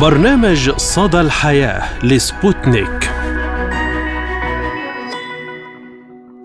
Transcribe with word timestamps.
برنامج 0.00 0.70
صدى 0.70 1.20
الحياة 1.20 2.04
لسبوتنيك. 2.04 3.10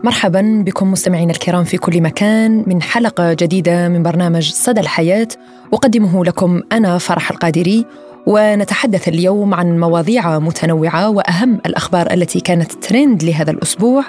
مرحبا 0.03 0.63
بكم 0.65 0.91
مستمعينا 0.91 1.31
الكرام 1.31 1.63
في 1.63 1.77
كل 1.77 2.01
مكان 2.01 2.63
من 2.67 2.81
حلقة 2.81 3.33
جديدة 3.33 3.87
من 3.87 4.03
برنامج 4.03 4.51
صدى 4.51 4.79
الحياة. 4.79 5.27
أقدمه 5.73 6.25
لكم 6.25 6.61
أنا 6.71 6.97
فرح 6.97 7.31
القادري 7.31 7.85
ونتحدث 8.25 9.07
اليوم 9.07 9.53
عن 9.53 9.79
مواضيع 9.79 10.39
متنوعة 10.39 11.09
وأهم 11.09 11.61
الأخبار 11.65 12.13
التي 12.13 12.39
كانت 12.39 12.71
ترند 12.71 13.23
لهذا 13.23 13.51
الأسبوع. 13.51 14.03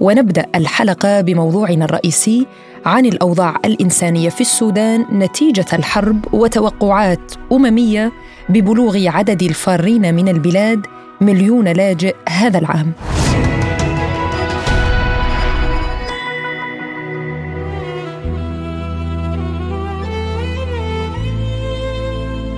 ونبدأ 0.00 0.46
الحلقة 0.54 1.20
بموضوعنا 1.20 1.84
الرئيسي 1.84 2.46
عن 2.86 3.06
الأوضاع 3.06 3.56
الإنسانية 3.64 4.28
في 4.28 4.40
السودان 4.40 5.06
نتيجة 5.12 5.66
الحرب 5.72 6.34
وتوقعات 6.34 7.32
أممية 7.52 8.12
ببلوغ 8.48 9.08
عدد 9.08 9.42
الفارين 9.42 10.14
من 10.14 10.28
البلاد 10.28 10.86
مليون 11.20 11.68
لاجئ 11.68 12.14
هذا 12.28 12.58
العام. 12.58 12.92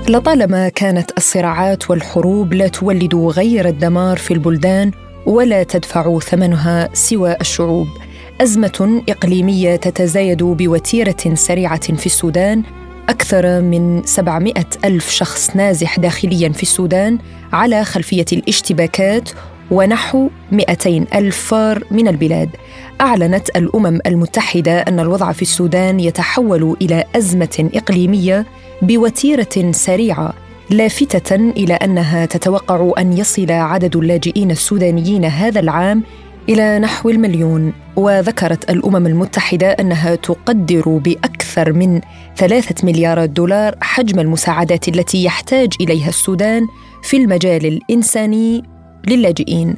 لطالما 0.09 0.69
كانت 0.69 1.11
الصراعات 1.17 1.91
والحروب 1.91 2.55
لا 2.55 2.69
تولد 2.69 3.15
غير 3.15 3.69
الدمار 3.69 4.17
في 4.17 4.35
البلدان 4.35 4.91
ولا 5.27 5.63
تدفع 5.63 6.19
ثمنها 6.19 6.89
سوى 6.93 7.37
الشعوب 7.41 7.87
أزمة 8.41 9.03
إقليمية 9.09 9.77
تتزايد 9.77 10.43
بوتيرة 10.43 11.35
سريعة 11.35 11.95
في 11.95 12.07
السودان 12.07 12.63
أكثر 13.09 13.61
من 13.61 14.03
700 14.05 14.55
ألف 14.85 15.11
شخص 15.11 15.57
نازح 15.57 15.99
داخليا 15.99 16.49
في 16.49 16.63
السودان 16.63 17.19
على 17.53 17.85
خلفية 17.85 18.25
الاشتباكات 18.33 19.31
ونحو 19.71 20.29
200 20.53 21.05
ألف 21.15 21.37
فار 21.37 21.85
من 21.91 22.09
البلاد. 22.09 22.51
أعلنت 23.01 23.49
الأمم 23.57 23.99
المتحدة 24.07 24.81
أن 24.81 25.01
الوضع 25.01 25.33
في 25.33 25.43
السودان 25.43 26.01
يتحول 26.01 26.77
إلى 26.83 27.05
أزمة 27.17 27.71
إقليمية 27.75 28.47
بوتيرة 28.83 29.73
سريعة 29.73 30.35
لافتة 30.71 31.35
إلى 31.35 31.75
أنها 31.75 32.27
تتوقع 32.27 32.93
أن 32.99 33.13
يصل 33.13 33.51
عدد 33.51 33.97
اللاجئين 33.97 34.51
السودانيين 34.51 35.25
هذا 35.25 35.61
العام 35.61 36.03
إلى 36.49 36.79
نحو 36.79 37.11
المليون 37.11 37.73
وذكرت 37.97 38.71
الأمم 38.71 39.07
المتحدة 39.07 39.71
أنها 39.71 40.15
تقدر 40.15 41.01
بأكثر 41.05 41.73
من 41.73 42.01
ثلاثة 42.37 42.87
مليارات 42.87 43.31
دولار 43.31 43.75
حجم 43.81 44.21
المساعدات 44.21 44.89
التي 44.89 45.25
يحتاج 45.25 45.73
إليها 45.81 46.09
السودان 46.09 46.67
في 47.03 47.17
المجال 47.17 47.67
الإنساني 47.67 48.63
للاجئين. 49.09 49.77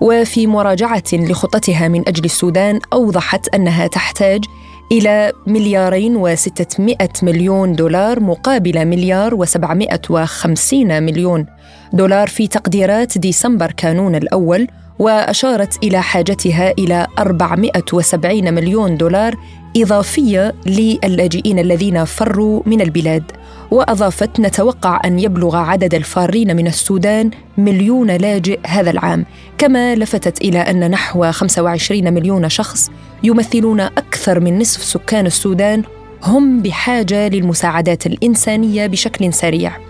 وفي 0.00 0.46
مراجعة 0.46 1.02
لخطتها 1.12 1.88
من 1.88 2.08
أجل 2.08 2.24
السودان 2.24 2.80
أوضحت 2.92 3.48
أنها 3.48 3.86
تحتاج 3.86 4.44
إلى 4.92 5.32
مليارين 5.46 6.16
وستمائة 6.16 7.12
مليون 7.22 7.72
دولار 7.72 8.20
مقابل 8.20 8.86
مليار 8.86 9.34
وسبعمائة 9.34 10.00
وخمسين 10.10 11.02
مليون 11.02 11.46
دولار 11.92 12.28
في 12.28 12.46
تقديرات 12.46 13.18
ديسمبر 13.18 13.72
كانون 13.72 14.14
الأول 14.14 14.66
وأشارت 14.98 15.84
إلى 15.84 16.02
حاجتها 16.02 16.70
إلى 16.78 17.06
470 17.18 18.54
مليون 18.54 18.96
دولار 18.96 19.34
إضافية 19.76 20.54
للاجئين 20.66 21.58
الذين 21.58 22.04
فروا 22.04 22.62
من 22.66 22.80
البلاد. 22.80 23.32
وأضافت 23.70 24.40
نتوقع 24.40 25.00
أن 25.04 25.18
يبلغ 25.18 25.56
عدد 25.56 25.94
الفارين 25.94 26.56
من 26.56 26.66
السودان 26.66 27.30
مليون 27.58 28.10
لاجئ 28.10 28.60
هذا 28.66 28.90
العام. 28.90 29.26
كما 29.58 29.94
لفتت 29.94 30.40
إلى 30.40 30.58
أن 30.58 30.90
نحو 30.90 31.32
25 31.32 32.14
مليون 32.14 32.48
شخص 32.48 32.90
يمثلون 33.22 33.80
أكثر 33.80 34.40
من 34.40 34.58
نصف 34.58 34.82
سكان 34.84 35.26
السودان 35.26 35.82
هم 36.24 36.62
بحاجة 36.62 37.28
للمساعدات 37.28 38.06
الإنسانية 38.06 38.86
بشكل 38.86 39.32
سريع. 39.32 39.87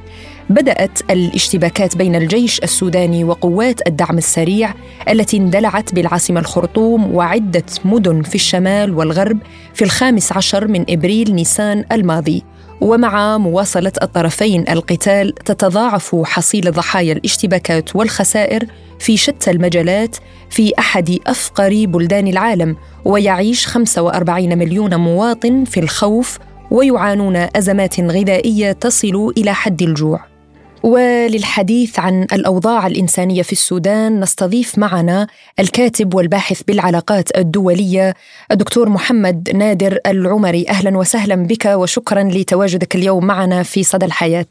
بدأت 0.50 1.10
الاشتباكات 1.10 1.96
بين 1.96 2.16
الجيش 2.16 2.62
السوداني 2.62 3.24
وقوات 3.24 3.86
الدعم 3.86 4.18
السريع 4.18 4.74
التي 5.08 5.36
اندلعت 5.36 5.94
بالعاصمة 5.94 6.40
الخرطوم 6.40 7.14
وعدة 7.14 7.64
مدن 7.84 8.22
في 8.22 8.34
الشمال 8.34 8.94
والغرب 8.94 9.38
في 9.74 9.84
الخامس 9.84 10.32
عشر 10.32 10.68
من 10.68 10.84
إبريل 10.90 11.34
نيسان 11.34 11.84
الماضي. 11.92 12.42
ومع 12.80 13.38
مواصلة 13.38 13.92
الطرفين 14.02 14.64
القتال 14.68 15.34
تتضاعف 15.34 16.16
حصيلة 16.24 16.70
ضحايا 16.70 17.12
الاشتباكات 17.12 17.96
والخسائر 17.96 18.66
في 18.98 19.16
شتى 19.16 19.50
المجالات 19.50 20.16
في 20.50 20.72
أحد 20.78 21.18
أفقر 21.26 21.84
بلدان 21.86 22.26
العالم 22.26 22.76
ويعيش 23.04 23.66
45 23.66 24.58
مليون 24.58 24.94
مواطن 24.94 25.64
في 25.64 25.80
الخوف 25.80 26.38
ويعانون 26.70 27.36
أزمات 27.36 28.00
غذائية 28.00 28.72
تصل 28.72 29.32
إلى 29.36 29.54
حد 29.54 29.82
الجوع. 29.82 30.37
وللحديث 30.82 31.98
عن 31.98 32.26
الأوضاع 32.32 32.86
الإنسانية 32.86 33.42
في 33.42 33.52
السودان 33.52 34.20
نستضيف 34.20 34.78
معنا 34.78 35.26
الكاتب 35.60 36.14
والباحث 36.14 36.62
بالعلاقات 36.62 37.38
الدولية 37.38 38.14
الدكتور 38.50 38.88
محمد 38.88 39.50
نادر 39.54 39.98
العمري. 40.06 40.66
أهلا 40.68 40.98
وسهلا 40.98 41.46
بك 41.46 41.66
وشكرا 41.66 42.22
لتواجدك 42.22 42.94
اليوم 42.94 43.26
معنا 43.26 43.62
في 43.62 43.82
صدى 43.82 44.06
الحياة. 44.06 44.46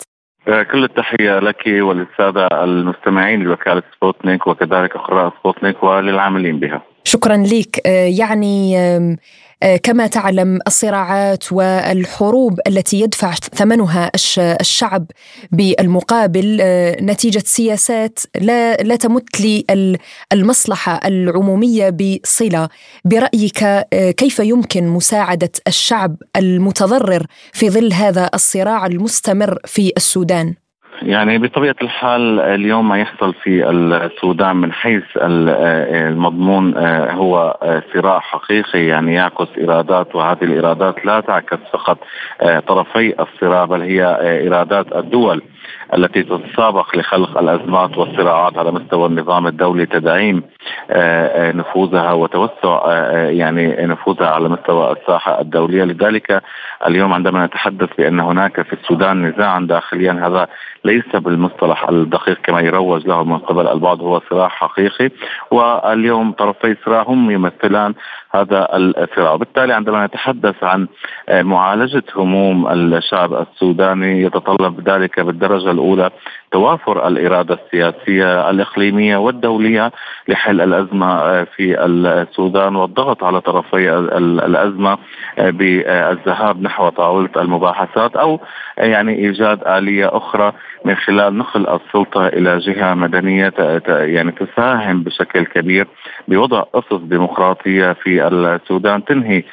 آه، 0.47 0.63
كل 0.63 0.83
التحية 0.83 1.39
لك 1.39 1.67
وللسادة 1.67 2.47
المستمعين 2.63 3.39
لوكالة 3.39 3.83
سبوتنيك 3.95 4.47
وكذلك 4.47 4.97
قراء 4.97 5.33
سبوتنيك 5.39 5.83
وللعاملين 5.83 6.59
بها. 6.59 6.81
شكرا 7.03 7.37
لك. 7.37 7.81
آه، 7.85 8.07
يعني 8.19 8.77
كما 9.83 10.07
تعلم 10.07 10.59
الصراعات 10.67 11.51
والحروب 11.51 12.59
التي 12.67 12.99
يدفع 12.99 13.33
ثمنها 13.33 14.11
الشعب 14.61 15.05
بالمقابل 15.51 16.57
آه، 16.61 17.01
نتيجة 17.01 17.43
سياسات 17.45 18.19
لا 18.41 18.75
لا 18.75 18.95
تمت 18.95 19.41
للمصلحه 20.33 20.99
العمومية 21.05 21.89
بصلة. 21.89 22.69
برأيك 23.05 23.63
آه، 23.63 24.11
كيف 24.11 24.39
يمكن 24.39 24.87
مساعدة 24.87 25.51
الشعب 25.67 26.15
المتضرر 26.35 27.27
في 27.53 27.69
ظل 27.69 27.93
هذا 27.93 28.29
الصراع 28.33 28.85
المستمر 28.85 29.59
في 29.65 29.93
السودان؟ 29.97 30.66
يعني 31.01 31.37
بطبيعة 31.37 31.75
الحال 31.81 32.39
اليوم 32.39 32.89
ما 32.89 32.99
يحصل 32.99 33.33
في 33.33 33.69
السودان 33.69 34.55
من 34.55 34.71
حيث 34.71 35.03
المضمون 35.17 36.77
آه، 36.77 37.11
هو 37.11 37.57
آه، 37.63 37.83
صراع 37.93 38.19
حقيقي. 38.19 38.85
يعني 38.85 39.13
يعكس 39.13 39.47
إرادات 39.63 40.15
وهذه 40.15 40.43
الإرادات 40.43 41.05
لا 41.05 41.19
تعكس 41.19 41.57
فقط 41.73 41.97
آه، 42.41 42.59
طرفي 42.59 43.13
الصراع 43.19 43.65
بل 43.65 43.81
هي 43.81 44.03
إرادات 44.47 44.95
الدول 44.95 45.41
التي 45.93 46.23
تتسابق 46.23 46.95
لخلق 46.95 47.37
الأزمات 47.37 47.97
والصراعات 47.97 48.57
على 48.57 48.71
مستوى 48.71 49.05
النظام 49.05 49.47
الدولي 49.47 49.85
تدعيم 49.85 50.43
نفوذها 51.55 52.11
وتوسع 52.11 52.91
يعني 53.29 53.85
نفوذها 53.85 54.27
على 54.27 54.49
مستوى 54.49 54.91
الساحة 54.91 55.41
الدولية. 55.41 55.83
لذلك 55.83 56.41
اليوم 56.87 57.13
عندما 57.13 57.45
نتحدث 57.45 57.89
بأن 57.97 58.19
هناك 58.19 58.61
في 58.61 58.73
السودان 58.73 59.25
نزاعا 59.25 59.59
داخليا 59.59 60.27
هذا 60.27 60.47
ليس 60.85 61.15
بالمصطلح 61.15 61.89
الدقيق 61.89 62.37
كما 62.43 62.61
يروج 62.61 63.07
له 63.07 63.23
من 63.23 63.37
قبل. 63.37 63.67
البعض 63.67 64.01
هو 64.01 64.21
صراع 64.29 64.47
حقيقي 64.47 65.09
واليوم 65.51 66.31
طرفي 66.31 66.71
الصراع 66.71 67.03
هم 67.07 67.31
يمثلان 67.31 67.93
هذا 68.35 68.67
الصراع. 68.75 69.31
وبالتالي 69.31 69.73
عندما 69.73 70.05
نتحدث 70.05 70.63
عن 70.63 70.87
معالجة 71.29 72.03
هموم 72.15 72.67
الشعب 72.67 73.33
السوداني 73.33 74.21
يتطلب 74.21 74.89
ذلك 74.89 75.19
بالدرجة 75.19 75.71
الأولى 75.71 76.09
توافر 76.51 77.07
الإرادة 77.07 77.59
السياسية 77.65 78.49
الإقليمية 78.49 79.17
والدولية 79.17 79.91
لحل 80.27 80.61
الأزمة 80.61 81.43
في 81.43 81.85
السودان 81.85 82.75
والضغط 82.75 83.23
على 83.23 83.41
طرفي 83.41 83.93
الأزمة 84.45 84.97
بالذهاب 85.37 86.61
نحو 86.61 86.89
طاولة 86.89 87.29
المباحثات 87.37 88.15
أو 88.15 88.39
يعني 88.77 89.15
إيجاد 89.15 89.67
آلية 89.67 90.17
أخرى 90.17 90.53
من 90.85 90.95
خلال 90.95 91.37
نقل 91.37 91.67
السلطة 91.69 92.27
إلى 92.27 92.57
جهة 92.57 92.93
مدنية 92.93 93.53
يعني 93.87 94.31
تساهم 94.31 95.03
بشكل 95.03 95.45
كبير 95.45 95.87
بوضع 96.27 96.63
أسس 96.75 97.01
ديمقراطية 97.01 97.93
في 97.93 98.27
السودان 98.27 99.05
تنهي 99.05 99.43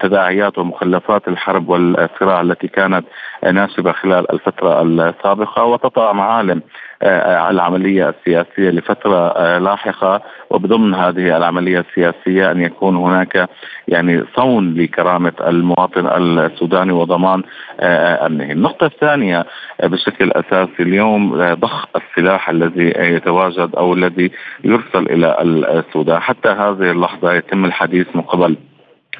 تداعيات 0.00 0.58
ومخلفات 0.58 1.28
الحرب 1.28 1.68
والصراع 1.68 2.40
التي 2.40 2.68
كانت 2.68 3.06
ناشبة 3.44 3.92
خلال 3.92 4.32
الفترة 4.32 4.82
السابقة 4.82 5.64
وتطأ 5.64 6.12
معالم 6.12 6.62
آه، 7.02 7.50
العملية 7.50 8.08
السياسية 8.08 8.70
لفترة 8.70 9.28
آه، 9.28 9.58
لاحقة 9.58 10.22
وبضمن 10.50 10.94
هذه 10.94 11.36
العملية 11.36 11.80
السياسية 11.88 12.50
أن 12.50 12.60
يكون 12.60 12.96
هناك 12.96 13.48
يعني 13.88 14.24
صون 14.36 14.74
لكرامة 14.74 15.32
المواطن 15.40 16.06
السوداني 16.06 16.92
وضمان 16.92 17.42
آه، 17.80 18.26
أمنه. 18.26 18.52
النقطة 18.52 18.86
الثانية 18.86 19.46
بشكل 19.82 20.30
أساسي 20.32 20.82
اليوم 20.82 21.54
ضخ 21.54 21.86
السلاح 21.96 22.50
الذي 22.50 22.92
يتواجد 22.96 23.74
أو 23.76 23.92
الذي 23.92 24.30
يرسل 24.64 25.06
إلى 25.10 25.36
السودان 25.70 26.20
حتى 26.20 26.48
هذه 26.48 26.90
اللحظة 26.90 27.32
يتم 27.32 27.64
الحديث 27.64 28.16
من 28.16 28.22
قبل 28.22 28.56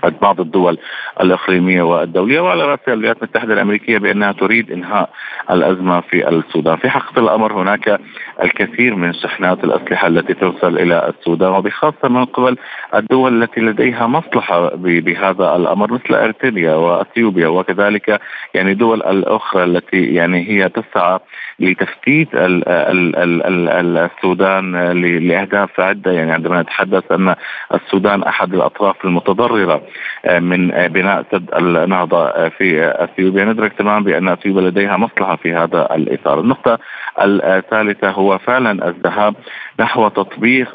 بعض 0.08 0.40
الدول 0.40 0.78
الإقليمية 1.20 1.82
والدولية 1.82 2.40
وعلى 2.40 2.64
راسها 2.64 2.94
الولايات 2.94 3.16
المتحدة 3.22 3.54
الأمريكية 3.54 3.98
بأنها 3.98 4.32
تريد 4.32 4.70
إنهاء 4.72 5.10
الأزمة 5.50 6.00
في 6.00 6.28
السودان، 6.28 6.76
في 6.76 6.90
حقيقة 6.90 7.20
الأمر 7.20 7.52
هناك 7.52 8.00
الكثير 8.42 8.94
من 8.94 9.12
شحنات 9.12 9.64
الأسلحة 9.64 10.06
التي 10.06 10.34
ترسل 10.34 10.78
إلى 10.78 11.08
السودان 11.08 11.50
وبخاصة 11.50 12.08
من 12.08 12.24
قبل 12.24 12.56
الدول 12.94 13.42
التي 13.42 13.60
لديها 13.60 14.06
مصلحة 14.06 14.70
بهذا 14.76 15.56
الأمر 15.56 15.92
مثل 15.92 16.14
ارتيريا 16.14 16.74
وإثيوبيا 16.74 17.48
وكذلك 17.48 18.20
يعني 18.54 18.74
دول 18.74 19.02
الأخرى 19.02 19.64
التي 19.64 20.04
يعني 20.04 20.48
هي 20.48 20.68
تسعى 20.68 21.18
لتفتيت 21.60 22.28
السودان 23.54 24.92
لأهداف 25.28 25.80
عدة. 25.80 26.12
يعني 26.12 26.32
عندما 26.32 26.62
نتحدث 26.62 27.12
أن 27.12 27.34
السودان 27.74 28.22
أحد 28.22 28.54
الأطراف 28.54 29.04
المتضررة 29.04 29.82
من 30.40 30.68
بناء 30.68 31.24
سد 31.32 31.50
النهضة 31.56 32.48
في 32.48 32.92
أثيوبيا 33.04 33.44
ندرك 33.44 33.72
تماما 33.72 34.04
بأن 34.04 34.28
أثيوبيا 34.28 34.62
لديها 34.70 34.96
مصلحة 34.96 35.36
في 35.36 35.54
هذا 35.54 35.88
الإطار. 35.94 36.40
النقطة 36.40 36.78
الثالثة 37.22 38.10
هو 38.10 38.38
فعلا 38.38 38.88
الذهاب 38.88 39.34
نحو 39.80 40.08
تطبيق 40.08 40.68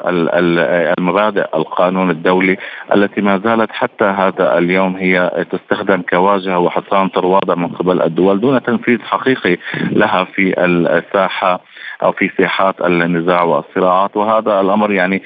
المبادئ 0.98 1.46
القانون 1.56 2.10
الدولي 2.10 2.56
التي 2.94 3.20
ما 3.20 3.38
زالت 3.38 3.72
حتى 3.72 4.04
هذا 4.04 4.58
اليوم 4.58 4.96
هي 4.96 5.46
تستخدم 5.50 6.02
كواجهة 6.02 6.58
وحصان 6.58 7.08
طروادة 7.08 7.54
من 7.54 7.68
قبل 7.68 8.02
الدول 8.02 8.40
دون 8.40 8.62
تنفيذ 8.62 9.02
حقيقي 9.02 9.56
لها 9.90 10.24
في 10.24 10.54
الساحة 10.64 11.60
أو 12.02 12.12
في 12.12 12.30
ساحات 12.38 12.80
النزاع 12.80 13.42
والصراعات. 13.42 14.16
وهذا 14.16 14.60
الأمر 14.60 14.92
يعني 14.92 15.22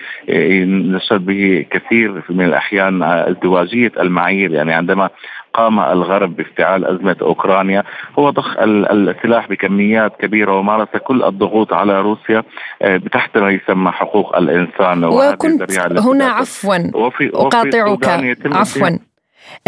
نشهد 0.95 1.27
به 1.27 1.67
كثير 1.71 2.23
من 2.31 2.45
الأحيان 2.45 3.03
ازدواجية 3.03 3.93
المعايير. 4.01 4.53
يعني 4.53 4.73
عندما 4.73 5.11
قام 5.55 5.81
الغرب 5.81 6.37
بافتعال 6.37 6.85
أزمة 6.85 7.17
أوكرانيا 7.23 7.83
هو 8.19 8.31
ضخ 8.31 8.57
السلاح 8.59 9.49
بكميات 9.49 10.13
كبيرة 10.21 10.59
ومارس 10.59 10.89
كل 11.05 11.23
الضغوط 11.25 11.73
على 11.73 12.01
روسيا 12.01 12.43
آه، 12.83 12.97
تحت 13.13 13.39
ما 13.39 13.51
يسمى 13.51 13.91
حقوق 13.91 14.37
الإنسان. 14.37 15.05
وكنت 15.05 15.63
هنا 16.01 16.25
عفوا 16.25 16.77
أقاطعك. 17.35 18.09
عفوا. 18.57 18.89
آه، 18.89 19.10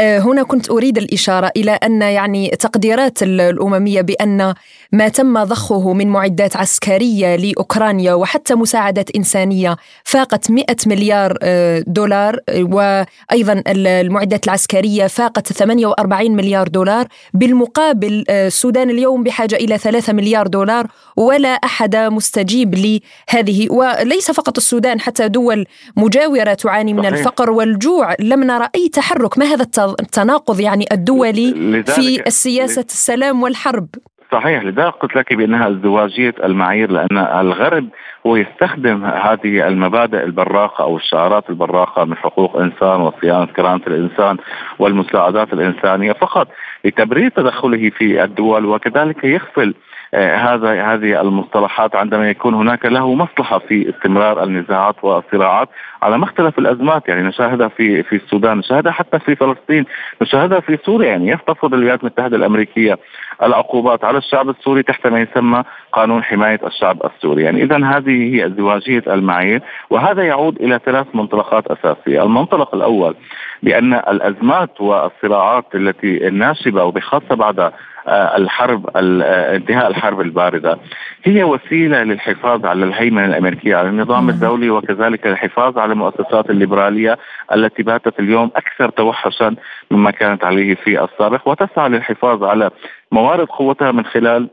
هنا 0.00 0.42
كنت 0.42 0.70
أريد 0.70 0.98
الإشارة 0.98 1.52
إلى 1.56 1.70
أن 1.70 2.02
يعني 2.02 2.48
تقديرات 2.48 3.22
الأممية 3.22 4.00
بأن 4.00 4.54
ما 4.92 5.08
تم 5.08 5.44
ضخه 5.44 5.92
من 5.92 6.08
معدات 6.08 6.56
عسكرية 6.56 7.36
لأوكرانيا 7.36 8.14
وحتى 8.14 8.54
مساعدات 8.54 9.10
إنسانية 9.16 9.76
فاقت 10.04 10.50
100 10.50 10.64
مليار 10.86 11.38
آه، 11.42 11.84
دولار 11.86 12.38
وأيضا 12.50 13.62
المعدات 13.68 14.44
العسكرية 14.44 15.06
فاقت 15.06 15.52
48 15.52 16.36
مليار 16.36 16.68
دولار. 16.68 17.06
بالمقابل 17.34 18.24
آه، 18.28 18.46
السودان 18.46 18.90
اليوم 18.90 19.22
بحاجة 19.22 19.54
إلى 19.54 19.78
3 19.78 20.12
مليار 20.12 20.46
دولار 20.46 20.86
ولا 21.16 21.48
أحد 21.48 21.96
مستجيب 21.96 22.74
لهذه. 22.74 23.70
وليس 23.70 24.30
فقط 24.30 24.56
السودان 24.56 25.00
حتى 25.00 25.28
دول 25.28 25.66
مجاورة 25.96 26.54
تعاني 26.54 26.94
من 26.94 27.06
الفقر 27.06 27.50
والجوع. 27.50 28.14
لم 28.20 28.44
نرى 28.44 28.68
اي 28.74 28.88
تحرك. 28.88 29.38
ما 29.38 29.44
هذا 29.44 29.62
التناقض 29.78 30.60
يعني 30.60 30.84
الدولي 30.92 31.82
في 31.86 32.26
السياسة 32.26 32.86
السلام 32.90 33.42
والحرب. 33.42 33.88
صحيح 34.32 34.62
لذلك 34.62 34.94
قلت 34.94 35.16
لك 35.16 35.34
بأنها 35.34 35.68
ازدواجية 35.68 36.34
المعايير 36.44 36.90
لأن 36.90 37.18
الغرب 37.18 37.88
هو 38.26 38.36
يستخدم 38.36 39.04
هذه 39.04 39.68
المبادئ 39.68 40.24
البراقة 40.24 40.84
أو 40.84 40.96
الشعارات 40.96 41.50
البراقة 41.50 42.04
من 42.04 42.16
حقوق 42.16 42.56
إنسان 42.56 43.00
وصيانة 43.00 43.46
كرامة 43.46 43.82
الإنسان 43.86 44.36
والمساعدات 44.78 45.52
الإنسانية 45.52 46.12
فقط 46.12 46.48
لتبرير 46.84 47.28
تدخله 47.28 47.90
في 47.90 48.24
الدول 48.24 48.66
وكذلك 48.66 49.24
يغفل 49.24 49.68
آه، 49.68 49.74
هذا 50.14 50.94
هذه 50.94 51.20
المصطلحات 51.20 51.96
عندما 51.96 52.30
يكون 52.30 52.54
هناك 52.54 52.86
له 52.86 53.14
مصلحة 53.14 53.58
في 53.58 53.90
استمرار 53.90 54.42
النزاعات 54.44 54.94
والصراعات 55.02 55.68
على 56.02 56.18
مختلف 56.18 56.58
الأزمات. 56.58 57.08
يعني 57.08 57.22
نشاهدها 57.22 57.68
في 57.68 58.02
في 58.02 58.16
السودان 58.16 58.58
نشاهدها 58.58 58.92
حتى 58.92 59.18
في 59.18 59.36
فلسطين 59.36 59.84
نشاهدها 60.22 60.60
في 60.60 60.78
سوريا. 60.84 61.10
يعني 61.10 61.28
يفترض 61.28 61.74
الولايات 61.74 62.00
المتحدة 62.00 62.36
الأمريكية 62.36 62.98
العقوبات 63.42 64.04
على 64.04 64.18
الشعب 64.18 64.48
السوري 64.48 64.82
تحت 64.82 65.06
ما 65.06 65.20
يسمى 65.20 65.64
قانون 65.92 66.22
حماية 66.22 66.60
الشعب 66.66 66.98
السوري. 67.04 67.42
يعني 67.42 67.62
اذا 67.62 67.76
هذه 67.76 68.34
هي 68.34 68.46
ازدواجية 68.46 69.02
المعايير 69.06 69.62
وهذا 69.90 70.22
يعود 70.22 70.56
إلى 70.62 70.80
ثلاث 70.84 71.06
منطلقات 71.14 71.66
أساسية. 71.66 72.22
المنطلق 72.22 72.74
الأول 72.74 73.14
بأن 73.62 73.94
الأزمات 73.94 74.80
والصراعات 74.80 75.64
التي 75.74 76.28
الناشبه 76.28 76.84
وبخاصة 76.84 77.34
بعد 77.34 77.60
آه، 77.60 77.72
الحرب 78.08 78.90
آه، 78.96 79.56
انتهاء 79.56 79.90
الحرب 79.90 80.20
الباردة. 80.20 80.78
هي 81.24 81.44
وسيلة 81.44 82.02
للحفاظ 82.02 82.66
على 82.66 82.84
الهيمنة 82.84 83.26
الأمريكية 83.26 83.76
على 83.76 83.88
النظام 83.88 84.28
الدولي 84.28 84.70
وكذلك 84.70 85.26
الحفاظ 85.26 85.78
على 85.78 85.92
المؤسسات 85.92 86.50
الليبرالية 86.50 87.18
التي 87.54 87.82
باتت 87.82 88.20
اليوم 88.20 88.50
أكثر 88.56 88.88
توحشا 88.90 89.54
مما 89.90 90.10
كانت 90.10 90.44
عليه 90.44 90.74
في 90.74 91.04
السابق 91.04 91.48
وتسعى 91.48 91.88
للحفاظ 91.88 92.44
على 92.44 92.70
موارد 93.12 93.46
قوتها 93.46 93.92
من 93.92 94.04
خلال 94.04 94.48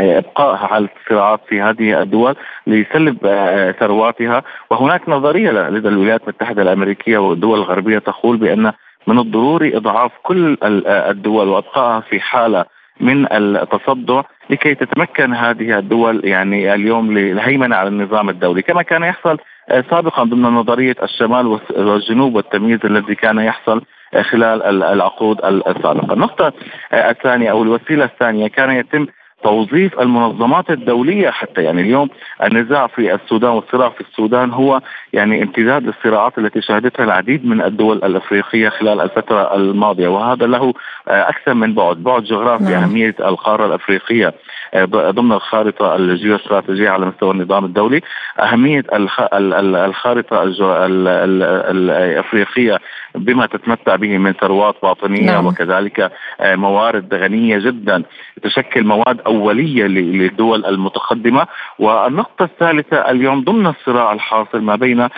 آه، 0.00 0.18
إبقائها 0.18 0.66
على 0.66 0.88
الصراعات 0.96 1.40
في 1.48 1.60
هذه 1.60 2.02
الدول 2.02 2.36
لسلب 2.66 3.16
ثرواتها. 3.80 4.42
وهناك 4.70 5.08
نظرية 5.08 5.50
لدى 5.50 5.88
الولايات 5.88 6.22
المتحدة 6.22 6.62
الأمريكية 6.62 7.18
والدول 7.18 7.58
الغربية 7.58 7.98
تقول 7.98 8.36
بأن 8.36 8.72
من 9.06 9.18
الضروري 9.18 9.76
إضعاف 9.76 10.12
كل 10.22 10.58
الدول 10.62 11.48
وإبقائها 11.48 12.00
في 12.00 12.20
حالة 12.20 12.64
من 13.00 13.32
التصدع 13.32 14.22
لكي 14.50 14.74
تتمكن 14.74 15.34
هذه 15.34 15.78
الدول 15.78 16.20
يعني 16.24 16.74
اليوم 16.74 17.18
للهيمنة 17.18 17.76
على 17.76 17.88
النظام 17.88 18.28
الدولي 18.28 18.62
كما 18.62 18.82
كان 18.82 19.02
يحصل 19.02 19.38
سابقا 19.90 20.24
ضمن 20.24 20.42
نظرية 20.42 20.96
الشمال 21.02 21.46
والجنوب 21.76 22.34
والتمييز 22.34 22.80
الذي 22.84 23.14
كان 23.14 23.38
يحصل 23.38 23.82
خلال 24.30 24.82
العقود 24.82 25.44
السابقة. 25.44 26.12
النقطة 26.14 26.52
الثانية 26.92 27.50
أو 27.50 27.62
الوسيلة 27.62 28.04
الثانية 28.04 28.48
كان 28.48 28.70
يتم 28.70 29.06
توظيف 29.42 30.00
المنظمات 30.00 30.70
الدولية 30.70 31.30
حتى 31.30 31.62
يعني 31.62 31.80
اليوم 31.80 32.08
النزاع 32.42 32.86
في 32.86 33.14
السودان 33.14 33.50
والصراع 33.50 33.88
في 33.88 34.00
السودان 34.00 34.50
هو 34.50 34.80
يعني 35.12 35.42
امتداد 35.42 35.82
للصراعات 35.82 36.38
التي 36.38 36.62
شهدتها 36.62 37.04
العديد 37.04 37.46
من 37.46 37.62
الدول 37.62 37.96
الأفريقية 37.96 38.68
خلال 38.68 39.00
الفترة 39.00 39.56
الماضية 39.56 40.08
وهذا 40.08 40.46
له 40.46 40.74
آه، 41.08 41.28
أكثر 41.28 41.54
من 41.54 41.74
بعد، 41.74 41.96
بعد 41.96 42.22
جغرافي 42.22 42.64
نعم. 42.64 42.82
أهمية 42.82 43.14
القارة 43.20 43.66
الأفريقية 43.66 44.34
ضمن 44.76 45.32
الخارطة 45.32 45.96
الجيوستراتيجيه 45.96 46.90
على 46.90 47.06
مستوى 47.06 47.30
النظام 47.30 47.64
الدولي، 47.64 48.00
أهمية 48.40 48.84
الخارطة 48.92 50.42
الإفريقية 51.70 52.78
بما 53.14 53.46
تتمتع 53.46 53.96
به 53.96 54.18
من 54.18 54.32
ثروات 54.32 54.74
باطنية 54.82 55.32
نعم. 55.32 55.46
وكذلك 55.46 56.12
آه، 56.40 56.56
موارد 56.56 57.14
غنية 57.14 57.58
جدا 57.58 58.02
تشكل 58.42 58.84
مواد 58.84 59.20
أولية 59.26 59.84
للدول 59.84 60.66
المتقدمة. 60.66 61.46
والنقطة 61.78 62.44
الثالثة 62.44 63.10
اليوم 63.10 63.44
ضمن 63.44 63.66
الصراع 63.66 64.12
الحاصل 64.12 64.62
ما 64.62 64.76
بين 64.76 65.08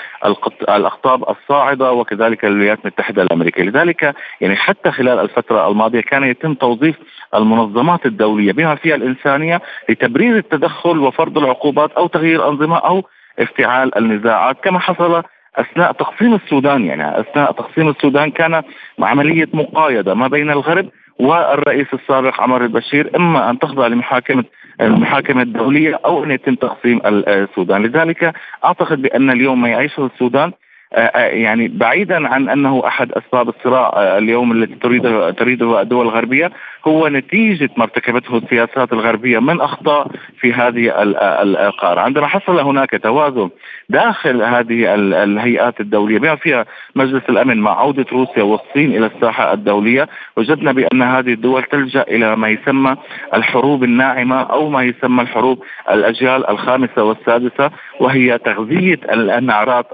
الأقطاب 0.69 1.25
الصاعدة 1.31 1.93
وكذلك 1.93 2.45
الولايات 2.45 2.79
المتحدة 2.81 3.23
الأمريكية، 3.23 3.63
لذلك 3.63 4.15
يعني 4.41 4.57
حتى 4.57 4.91
خلال 4.91 5.19
الفترة 5.19 5.69
الماضية 5.69 6.01
كان 6.01 6.25
يتم 6.25 6.55
توظيف 6.55 6.97
المنظمات 7.35 8.07
الدولية 8.07 8.53
بما 8.53 8.75
فيها 8.75 8.95
الإنسانية 8.95 9.44
لتبرير 9.89 10.37
التدخل 10.37 10.99
وفرض 10.99 11.39
العقوبات 11.39 11.93
أو 11.93 12.07
تغيير 12.07 12.49
أنظمة 12.49 12.79
أو 12.79 13.05
افتعال 13.39 13.99
النزاعات. 13.99 14.57
كما 14.65 14.79
حصل 14.79 15.23
أثناء 15.57 15.93
تقسيم 15.93 16.35
السودان 16.35 16.85
يعني 16.85 17.21
أثناء 17.21 17.53
تقسيم 17.53 17.89
السودان 17.89 18.31
كان 18.31 18.63
عملية 18.99 19.49
مقايضة 19.53 20.15
ما 20.15 20.29
بين 20.29 20.51
الغرب 20.51 20.89
والرئيس 21.19 21.87
السابق 21.95 22.41
عمر 22.41 22.65
البشير 22.65 23.11
إما 23.17 23.51
أن 23.51 23.59
تخضع 23.59 23.87
لمحاكمه 23.87 24.45
المحاكمة 24.81 25.43
الدولية 25.43 26.01
أو 26.05 26.25
أن 26.25 26.31
يتم 26.31 26.55
تقسيم 26.55 27.01
السودان، 27.07 27.83
لذلك 27.83 28.33
أعتقد 28.65 29.03
بأن 29.03 29.31
اليوم 29.31 29.61
ما 29.61 29.69
يعيشه 29.69 30.07
السودان 30.07 30.53
آه، 30.95 30.99
آه، 30.99 31.27
يعني 31.27 31.69
بعيدا 31.69 32.29
عن 32.29 32.49
أنه 32.49 32.83
أحد 32.87 33.13
أسباب 33.13 33.49
الصراع 33.49 33.93
آه، 33.97 34.19
اليوم 34.19 34.53
التي 34.53 34.75
تريده 34.75 35.31
تريده 35.31 35.81
الدول 35.81 36.07
الغربية. 36.07 36.53
هو 36.87 37.09
نتيجة 37.09 37.71
ما 37.77 37.85
ارتكبته 37.85 38.39
السياسات 38.39 38.93
الغربية. 38.93 39.39
من 39.39 39.61
اخطاء 39.61 40.11
في 40.41 40.53
هذه 40.53 40.93
القاره، 41.69 42.01
عندما 42.01 42.27
حصل 42.27 42.59
هناك 42.59 42.91
توازن 43.03 43.51
داخل 43.89 44.43
هذه 44.43 44.95
الهيئات 44.95 45.81
الدولية 45.81 46.19
بما 46.19 46.37
فيها 46.37 46.67
مجلس 46.95 47.23
الأمن 47.29 47.61
مع 47.61 47.81
عودة 47.81 48.07
روسيا 48.13 48.43
والصين 48.43 48.97
إلى 48.97 49.07
الساحة 49.07 49.53
الدولية، 49.53 50.09
وجدنا 50.37 50.73
بأن 50.73 51.03
هذه 51.03 51.33
الدول 51.33 51.63
تلجأ 51.63 52.03
إلى 52.03 52.37
ما 52.37 52.49
يسمى 52.49 52.97
الحروب 53.35 53.85
الناعمة 53.85 54.41
أو 54.41 54.69
ما 54.69 54.83
يسمى 54.83 55.23
الحروب 55.23 55.65
الأجيال 55.91 56.51
الخامسة 56.51 57.03
والسادسة 57.03 57.71
وهي 58.01 58.39
تغذية 58.39 59.01
النعرات 59.13 59.87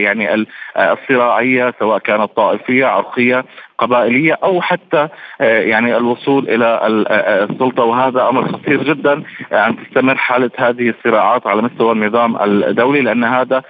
يعني 0.00 0.46
الصراعية 0.76 1.74
سواء 1.78 1.98
كانت 1.98 2.30
طائفية 2.36 2.86
عرقية 2.86 3.44
قبائلية 3.78 4.38
أو 4.42 4.60
حتى 4.60 5.08
آه، 5.40 5.60
يعني 5.60 5.96
الوصول 5.96 6.48
إلى 6.48 6.64
آه، 6.64 7.04
آه، 7.08 7.44
السلطة. 7.44 7.84
وهذا 7.84 8.28
أمر 8.28 8.48
خطير 8.52 8.82
جدا 8.82 9.22
أن 9.52 9.76
تستمر 9.76 10.14
حالة 10.14 10.50
هذه 10.58 10.88
الصراعات 10.98 11.46
على 11.46 11.62
مستوى 11.62 11.92
النظام 11.92 12.36
الدولي 12.42 13.00
لأن 13.00 13.24
هذا 13.24 13.62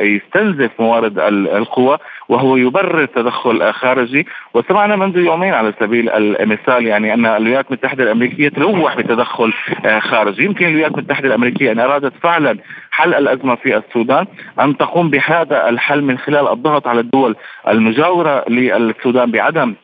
يستنزف 0.00 0.70
موارد 0.78 1.18
القوى 1.18 1.98
وهو 2.28 2.56
يبرر 2.56 3.04
تدخل 3.04 3.72
خارجي. 3.72 4.26
وسمعنا 4.54 4.96
منذ 4.96 5.16
يومين 5.18 5.54
على 5.54 5.72
سبيل 5.80 6.10
المثال 6.10 6.86
يعني 6.86 7.14
أن 7.14 7.26
الولايات 7.26 7.66
المتحدة 7.66 8.04
الأمريكية 8.04 8.48
تلوح 8.48 8.96
بتدخل 8.96 9.52
خارجي. 9.98 10.44
يمكن 10.44 10.66
الولايات 10.66 10.98
المتحدة 10.98 11.28
الأمريكية 11.28 11.72
إن 11.72 11.78
أرادت 11.78 12.12
فعلا 12.22 12.58
حل 12.96 13.14
الأزمة 13.14 13.54
في 13.54 13.76
السودان 13.76 14.26
أن 14.60 14.76
تقوم 14.76 15.10
بهذا 15.10 15.68
الحل 15.68 16.02
من 16.02 16.18
خلال 16.18 16.48
الضغط 16.48 16.86
على 16.86 17.00
الدول 17.00 17.36
المجاورة 17.68 18.44
للسودان 18.48 19.30
بعدم 19.46 19.74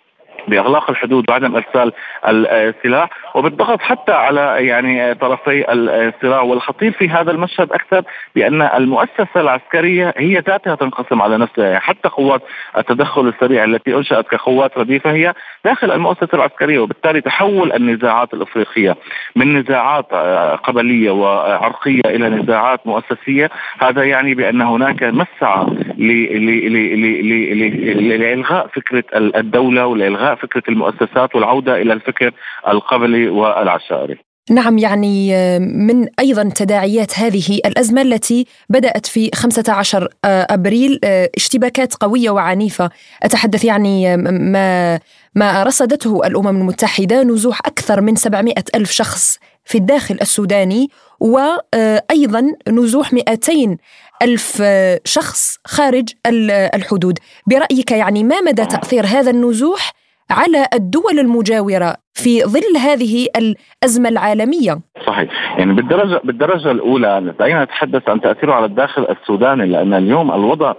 بإغلاق 0.49 0.91
الحدود 0.91 1.31
وعدم 1.31 1.57
إرسال 1.57 1.93
السلاح 2.27 3.09
وبالضغط 3.35 3.81
حتى 3.81 4.13
على 4.13 4.67
يعني 4.67 5.15
طرفي 5.15 5.73
الصراع 5.73 6.41
والخطير 6.41 6.93
في 6.93 7.09
هذا 7.09 7.31
المشهد 7.31 7.73
أكثر 7.73 8.03
بأن 8.35 8.63
المؤسسة 8.63 9.29
العسكرية 9.37 10.15
هي 10.17 10.35
ذاتها 10.35 10.75
تنقسم 10.75 11.23
على 11.23 11.39
نفسها. 11.39 11.65
يعني 11.67 11.81
حتى 11.81 12.09
قوات 12.09 12.43
التدخل 12.79 13.29
السريع 13.29 13.65
التي 13.65 13.97
أنشأت 13.97 14.29
كقوات 14.29 14.79
رديفة 14.79 15.13
هي 15.13 15.35
داخل 15.65 15.93
المؤسسة 15.93 16.29
العسكرية 16.35 16.79
وبالتالي 16.79 17.21
تحول 17.21 17.73
النزاعات 17.73 18.35
الإفريقية 18.35 18.97
من 19.37 19.59
نزاعات 19.59 20.13
قبلية 20.65 21.11
وعرقية 21.11 22.03
إلى 22.07 22.29
نزاعات 22.29 22.87
مؤسسية. 22.87 23.51
هذا 23.81 24.05
يعني 24.05 24.35
بأن 24.35 24.61
هناك 24.63 25.03
مسعى 25.03 25.67
لإلغاء 28.09 28.67
فكرة 28.67 29.05
الدولة 29.17 29.87
ولإلغاء 29.87 30.35
فكرة 30.35 30.63
المؤسسات 30.69 31.35
والعودة 31.35 31.83
إلى 31.83 31.93
الفكر 31.93 32.31
القبلي. 32.69 33.22
والعشائري 33.29 34.19
نعم 34.51 34.79
يعني 34.79 35.37
آه، 35.37 35.59
من 35.59 36.09
أيضا 36.21 36.51
تداعيات 36.55 37.19
هذه 37.19 37.61
الأزمة 37.67 38.03
التي 38.03 38.47
بدأت 38.69 39.07
في 39.07 39.31
15 39.35 40.09
آه، 40.25 40.47
أبريل 40.51 41.01
آه، 41.05 41.31
اشتباكات 41.37 41.95
قوية 41.95 42.31
وعنيفة. 42.31 42.91
أتحدث 43.23 43.65
يعني 43.65 44.17
ما 44.17 45.01
ما 45.35 45.63
رصدته 45.63 46.27
الأمم 46.27 46.61
المتحدة 46.61 47.23
نزوح 47.23 47.61
أكثر 47.67 48.01
من 48.01 48.17
700 48.17 48.55
ألف 48.75 48.91
شخص 48.91 49.39
في 49.65 49.79
الداخل 49.79 50.19
السوداني 50.21 50.91
وأيضا 51.21 52.53
نزوح 52.69 53.13
200 53.13 53.77
ألف 54.23 54.63
شخص 55.05 55.59
خارج 55.65 56.09
الحدود. 56.75 57.19
برأيك 57.47 57.91
يعني 57.91 58.25
ما 58.25 58.41
مدى 58.41 58.67
تأثير 58.67 59.07
هذا 59.07 59.31
النزوح 59.31 59.93
على 60.31 60.67
الدول 60.75 61.19
المجاورة 61.19 61.97
في 62.15 62.43
ظل 62.43 62.77
هذه 62.81 63.27
الأزمة 63.37 64.09
العالمية. 64.09 64.81
صحيح، 65.07 65.59
يعني 65.59 65.73
بالدرجه 65.73 66.21
بالدرجة 66.25 66.71
الأولى 66.71 67.35
دعينا 67.39 67.65
نتحدث 67.65 68.09
عن 68.09 68.21
تأثيره 68.21 68.53
على 68.53 68.67
الداخل 68.67 69.07
السوداني 69.11 69.67
لأن 69.67 69.95
اليوم 69.95 70.31
الوضع 70.33 70.75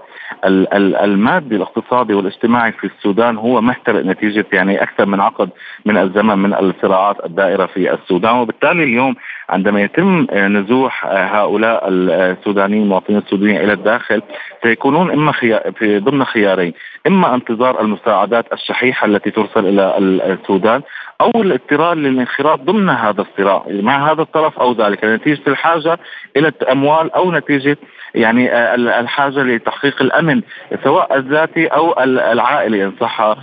المادي 0.46 1.56
الاقتصادي 1.56 2.14
والاجتماعي 2.14 2.72
في 2.72 2.88
السودان 2.88 3.38
هو 3.38 3.62
محترق 3.62 4.06
نتيجة 4.06 4.46
يعني 4.54 4.84
أكثر 4.84 5.06
من 5.06 5.20
عقد 5.20 5.50
من 5.86 5.98
الزمن 5.98 6.38
من 6.38 6.54
الصراعات 6.54 7.26
الدائرة 7.26 7.66
في 7.66 7.94
السودان 7.94 8.36
وبالتالي 8.36 8.84
اليوم 8.84 9.16
عندما 9.50 9.82
يتم 9.82 10.28
نزوح 10.34 11.06
هؤلاء 11.06 11.84
السودانيين 11.90 12.84
المواطنين 12.84 13.20
السودانيين 13.20 13.58
إلى 13.58 13.74
الداخل 13.74 14.22
سيكونون 14.64 15.12
إما 15.12 15.32
في 15.80 16.00
ضمن 16.00 16.26
خيارين 16.26 16.74
إما 17.08 17.36
انتظار 17.36 17.82
المساعدات 17.82 18.54
الشحيحة 18.54 19.08
التي 19.08 19.32
ترسل 19.32 19.66
إلى 19.66 19.98
السودان 20.34 20.82
أو 21.24 21.42
الاضطرار 21.42 21.94
للانخراط 21.94 22.60
ضمن 22.60 22.90
هذا 22.90 23.22
الصراع 23.22 23.64
مع 23.70 24.12
هذا 24.12 24.22
الطرف 24.22 24.60
أو 24.60 24.74
ذلك. 24.74 25.06
نتيجة 25.06 25.42
الحاجة 25.48 26.00
إلى 26.38 26.48
الاموال 26.48 27.12
أو 27.12 27.32
نتيجة 27.32 27.78
يعني 28.16 28.52
آه، 28.52 28.76
الحاجة 28.76 29.44
لتحقيق 29.44 30.02
الأمن 30.02 30.42
سواء 30.84 31.18
الذاتي 31.18 31.68
أو 31.68 32.04
العائلي 32.04 32.86
إن 32.86 32.94
صح 33.00 33.22
آه، 33.22 33.38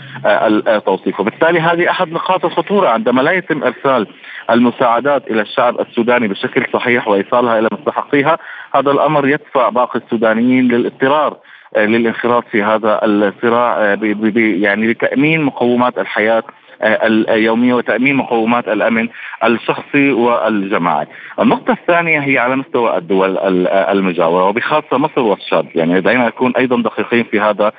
التوصيف 0.47 1.21
وبالتالي 1.21 1.61
هذه 1.61 1.91
أحد 1.91 2.09
نقاط 2.09 2.45
الخطورة 2.45 2.89
عندما 2.89 3.23
لا 3.23 3.33
يتم 3.33 3.65
إرسال 3.65 4.07
المساعدات 4.51 5.31
إلى 5.31 5.43
الشعب 5.43 5.81
السوداني 5.81 6.29
بشكل 6.29 6.67
صحيح 6.73 7.09
وإيصالها 7.09 7.59
إلى 7.59 7.69
مستحقيها 7.73 8.39
هذا 8.75 8.91
الأمر 8.91 9.29
يدفع 9.29 9.69
باقي 9.69 10.01
السودانيين 10.01 10.69
للاضطرار 10.69 11.37
آه، 11.77 11.87
للانخراط 11.87 12.45
في 12.51 12.63
هذا 12.63 13.01
الصراع 13.05 13.97
يعني 14.35 14.87
لتأمين 14.87 15.43
مقومات 15.43 15.99
الحياة 15.99 16.43
اليوميه 16.83 17.75
وتأمين 17.75 18.15
مقومات 18.15 18.69
الأمن 18.69 19.09
الشخصي 19.45 20.13
والجماعي. 20.13 21.07
النقطة 21.41 21.73
الثانية 21.73 22.21
هي 22.21 22.39
على 22.39 22.57
مستوى 22.57 22.97
الدول 22.97 23.39
المجاورة 23.67 24.49
وبخاصة 24.49 24.99
مصر 24.99 25.21
والشاد، 25.21 25.67
يعني 25.75 26.01
دعينا 26.01 26.27
نكون 26.27 26.57
أيضا 26.57 26.83
دقيقين 26.83 27.25
في 27.25 27.41
هذا 27.41 27.73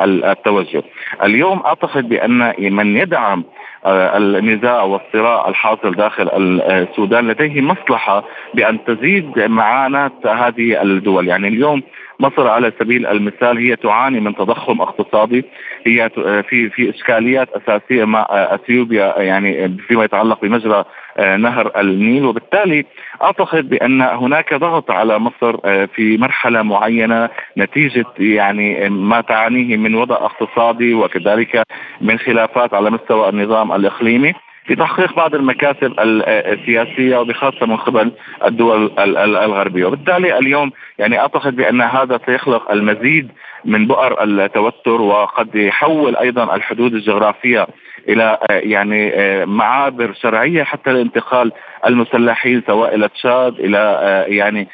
التوجه. 0.00 0.82
اليوم 1.22 1.62
أعتقد 1.66 2.08
بأن 2.08 2.54
من 2.58 2.96
يدعم 2.96 3.44
النزاع 3.86 4.82
والصراع 4.82 5.48
الحاصل 5.48 5.94
داخل 5.94 6.28
السودان. 6.70 7.28
لديه 7.28 7.60
مصلحة 7.60 8.24
بأن 8.54 8.84
تزيد 8.84 9.38
معاناة 9.38 10.12
هذه 10.24 10.82
الدول، 10.82 11.28
يعني 11.28 11.48
اليوم 11.48 11.82
مصر 12.20 12.48
على 12.48 12.72
سبيل 12.80 13.06
المثال 13.06 13.58
هي 13.58 13.76
تعاني 13.76 14.20
من 14.20 14.34
تضخم 14.34 14.80
اقتصادي. 14.80 15.44
هي 15.86 16.10
في 16.48 16.70
في 16.70 16.90
إشكاليات 16.90 17.48
أساسية 17.52 18.04
مع 18.04 18.26
إثيوبيا 18.30 19.14
يعني 19.18 19.76
فيما 19.88 20.04
يتعلق 20.04 20.42
بمجرى 20.42 20.74
آه، 20.74 20.86
نهر 21.18 21.80
النيل. 21.80 22.24
وبالتالي 22.24 22.84
أعتقد 23.22 23.68
بأن 23.68 24.02
هناك 24.02 24.54
ضغط 24.54 24.90
على 24.90 25.18
مصر 25.18 25.56
آه، 25.64 25.84
في 25.84 26.16
مرحلة 26.18 26.62
معينة 26.62 27.28
نتيجة 27.58 28.04
يعني 28.18 28.88
ما 28.88 29.20
تعانيه 29.20 29.76
من 29.76 29.94
وضع 29.94 30.16
اقتصادي 30.16 30.94
وكذلك 30.94 31.62
من 32.00 32.18
خلافات 32.18 32.74
على 32.74 32.90
مستوى 32.90 33.28
النظام 33.28 33.72
الإقليمي. 33.72 34.34
في 34.66 34.76
تحقيق 34.76 35.16
بعض 35.16 35.34
المكاسب 35.34 35.94
السياسية 35.98 37.16
وبخاصة 37.16 37.66
من 37.66 37.76
قبل 37.76 38.12
الدول 38.44 38.92
الغربية، 38.98 39.84
وبالتالي 39.84 40.38
اليوم 40.38 40.72
يعني 40.98 41.18
أعتقد 41.18 41.56
بأن 41.56 41.80
هذا 41.80 42.20
سيخلق 42.26 42.70
المزيد 42.70 43.28
من 43.64 43.86
بؤر 43.86 44.22
التوتر 44.24 45.00
وقد 45.00 45.54
يحول 45.54 46.16
أيضا 46.16 46.54
الحدود 46.54 46.94
الجغرافية 46.94 47.66
إلى 48.08 48.38
يعني 48.50 49.12
معابر 49.46 50.12
شرعية 50.12 50.62
حتى 50.62 50.92
لانتقال 50.92 51.52
المسلحين 51.86 52.62
سواء 52.66 52.94
إلى 52.94 53.08
تشاد 53.08 53.54
إلى 53.60 54.24
يعني 54.28 54.68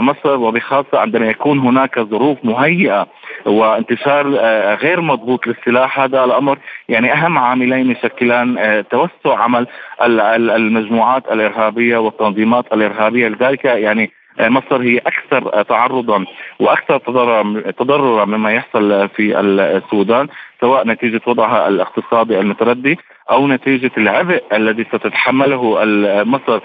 مصر. 0.00 0.36
وبخاصة 0.36 0.98
عندما 0.98 1.26
يكون 1.26 1.58
هناك 1.58 2.00
ظروف 2.00 2.38
مهيئة 2.44 3.06
وانتشار 3.46 4.28
غير 4.74 5.00
مضبوط 5.00 5.46
للسلاح 5.46 6.00
هذا 6.00 6.24
الأمر 6.24 6.58
يعني 6.88 7.12
أهم 7.12 7.38
عاملين 7.38 7.90
يشكلان 7.90 8.84
توسع 8.90 9.38
عمل 9.38 9.66
المجموعات 10.00 11.22
الإرهابية 11.32 11.96
والتنظيمات 11.98 12.72
الإرهابية. 12.72 13.28
لذلك 13.28 13.64
يعني 13.64 14.10
مصر 14.40 14.82
هي 14.82 14.98
أكثر 14.98 15.62
تعرضا 15.62 16.24
وأكثر 16.60 16.98
تضررا 17.78 18.24
مما 18.24 18.52
يحصل 18.52 19.08
في 19.08 19.40
السودان. 19.40 20.28
سواء 20.60 20.86
نتيجة 20.86 21.20
وضعها 21.26 21.68
الاقتصادي 21.68 22.40
المتردي 22.40 22.98
أو 23.30 23.48
نتيجة 23.48 23.90
العبء 23.98 24.42
الذي 24.52 24.84
ستتحمله 24.84 25.84
مصر 26.24 26.60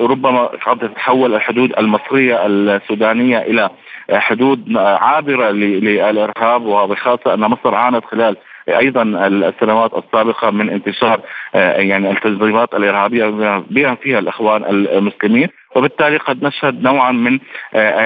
ربما 0.00 0.46
قد 0.46 0.78
تتحول 0.78 1.34
الحدود 1.34 1.78
المصرية 1.78 2.46
السودانية 2.46 3.38
إلى 3.38 3.70
حدود 4.12 4.76
عابرة 4.76 5.50
للإرهاب 5.50 6.66
وبخاصة 6.66 7.34
أن 7.34 7.40
مصر 7.40 7.74
عانت 7.74 8.04
خلال 8.04 8.36
أيضا 8.68 9.02
السنوات 9.02 9.94
السابقة 9.94 10.50
من 10.50 10.70
انتشار 10.70 11.20
يعني 11.54 12.10
التنظيمات 12.10 12.74
الإرهابية 12.74 13.26
بما 13.70 13.94
فيها 13.94 14.18
الإخوان 14.18 14.64
المسلمين. 14.64 15.48
وبالتالي 15.76 16.16
قد 16.16 16.44
نشهد 16.44 16.82
نوعا 16.82 17.12
من 17.12 17.38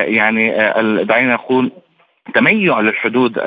يعني 0.07 0.50
دعينا 1.05 1.35
نقول 1.35 1.73
تميع 2.35 2.81
للحدود 2.81 3.38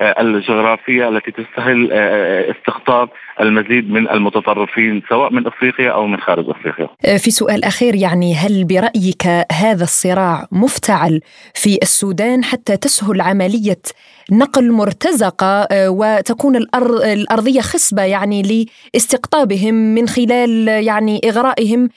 الجغرافية 0.00 1.08
التي 1.08 1.30
تسهل 1.30 1.92
استقطاب 2.50 3.08
المزيد 3.40 3.90
من 3.90 4.10
المتطرفين 4.10 5.02
سواء 5.08 5.32
من 5.32 5.46
إفريقيا 5.46 5.90
أو 5.90 6.06
من 6.06 6.20
خارج 6.20 6.50
إفريقيا. 6.50 6.88
في 7.18 7.30
سؤال 7.30 7.64
أخير 7.64 7.94
يعني 7.94 8.34
هل 8.34 8.64
برأيك 8.64 9.26
هذا 9.52 9.84
الصراع 9.84 10.46
مفتعل 10.52 11.20
في 11.54 11.78
السودان 11.82 12.44
حتى 12.44 12.76
تسهل 12.76 13.20
عملية 13.20 13.82
نقل 14.32 14.72
مرتزقة 14.72 15.62
آه، 15.72 15.90
وتكون 15.90 16.56
الأرضية 16.56 17.60
خصبة 17.60 18.02
يعني 18.02 18.68
لاستقطابهم 18.94 19.74
من 19.74 20.08
خلال 20.08 20.68
يعني 20.68 21.20
إغرائهم 21.24 21.88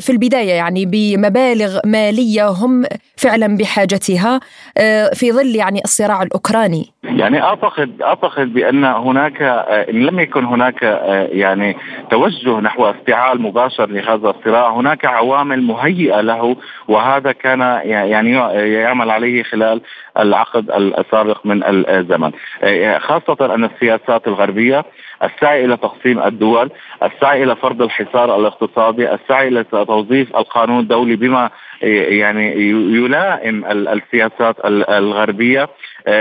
في 0.00 0.10
البداية 0.10 0.52
يعني 0.52 0.86
بمبالغ 0.86 1.78
مالية 1.86 2.48
هم 2.48 2.84
فعلا 3.16 3.56
بحاجتها 3.56 4.40
آه، 4.78 5.10
في 5.14 5.32
ظل 5.32 5.56
يعني 5.56 5.80
الصراع 5.84 6.22
الأوكراني 6.22 6.86
يعني 7.04 7.42
أعتقد 7.42 8.02
أعتقد 8.02 8.52
بأن 8.52 8.84
هناك 8.84 9.42
آه، 9.42 9.90
إن 9.90 10.06
لم 10.06 10.20
يكن 10.20 10.31
هناك 10.40 10.82
يعني 11.32 11.76
توجه 12.10 12.60
نحو 12.60 12.90
افتعال 12.90 13.42
مباشر 13.42 13.86
لهذا 13.86 14.30
الصراع. 14.30 14.70
هناك 14.70 15.04
عوامل 15.04 15.62
مهيئة 15.62 16.20
له 16.20 16.56
وهذا 16.88 17.32
كان 17.32 17.60
يعني 17.84 18.32
يعمل 18.72 19.10
عليه 19.10 19.42
خلال 19.42 19.80
العقد 20.18 20.70
السابق 20.98 21.46
من 21.46 21.62
الزمن. 21.66 22.30
خاصة 22.98 23.54
أن 23.54 23.64
السياسات 23.64 24.28
الغربية 24.28 24.84
السعي 25.22 25.64
إلى 25.64 25.76
تقسيم 25.76 26.22
الدول 26.22 26.70
السعي 27.02 27.42
إلى 27.42 27.56
فرض 27.56 27.82
الحصار 27.82 28.36
الاقتصادي 28.36 29.14
السعي 29.14 29.48
إلى 29.48 29.64
توظيف 29.64 30.36
القانون 30.36 30.80
الدولي 30.80 31.16
بما 31.16 31.50
يعني 31.82 32.60
يلائم 32.96 33.64
السياسات 33.64 34.56
الغربية. 34.64 35.68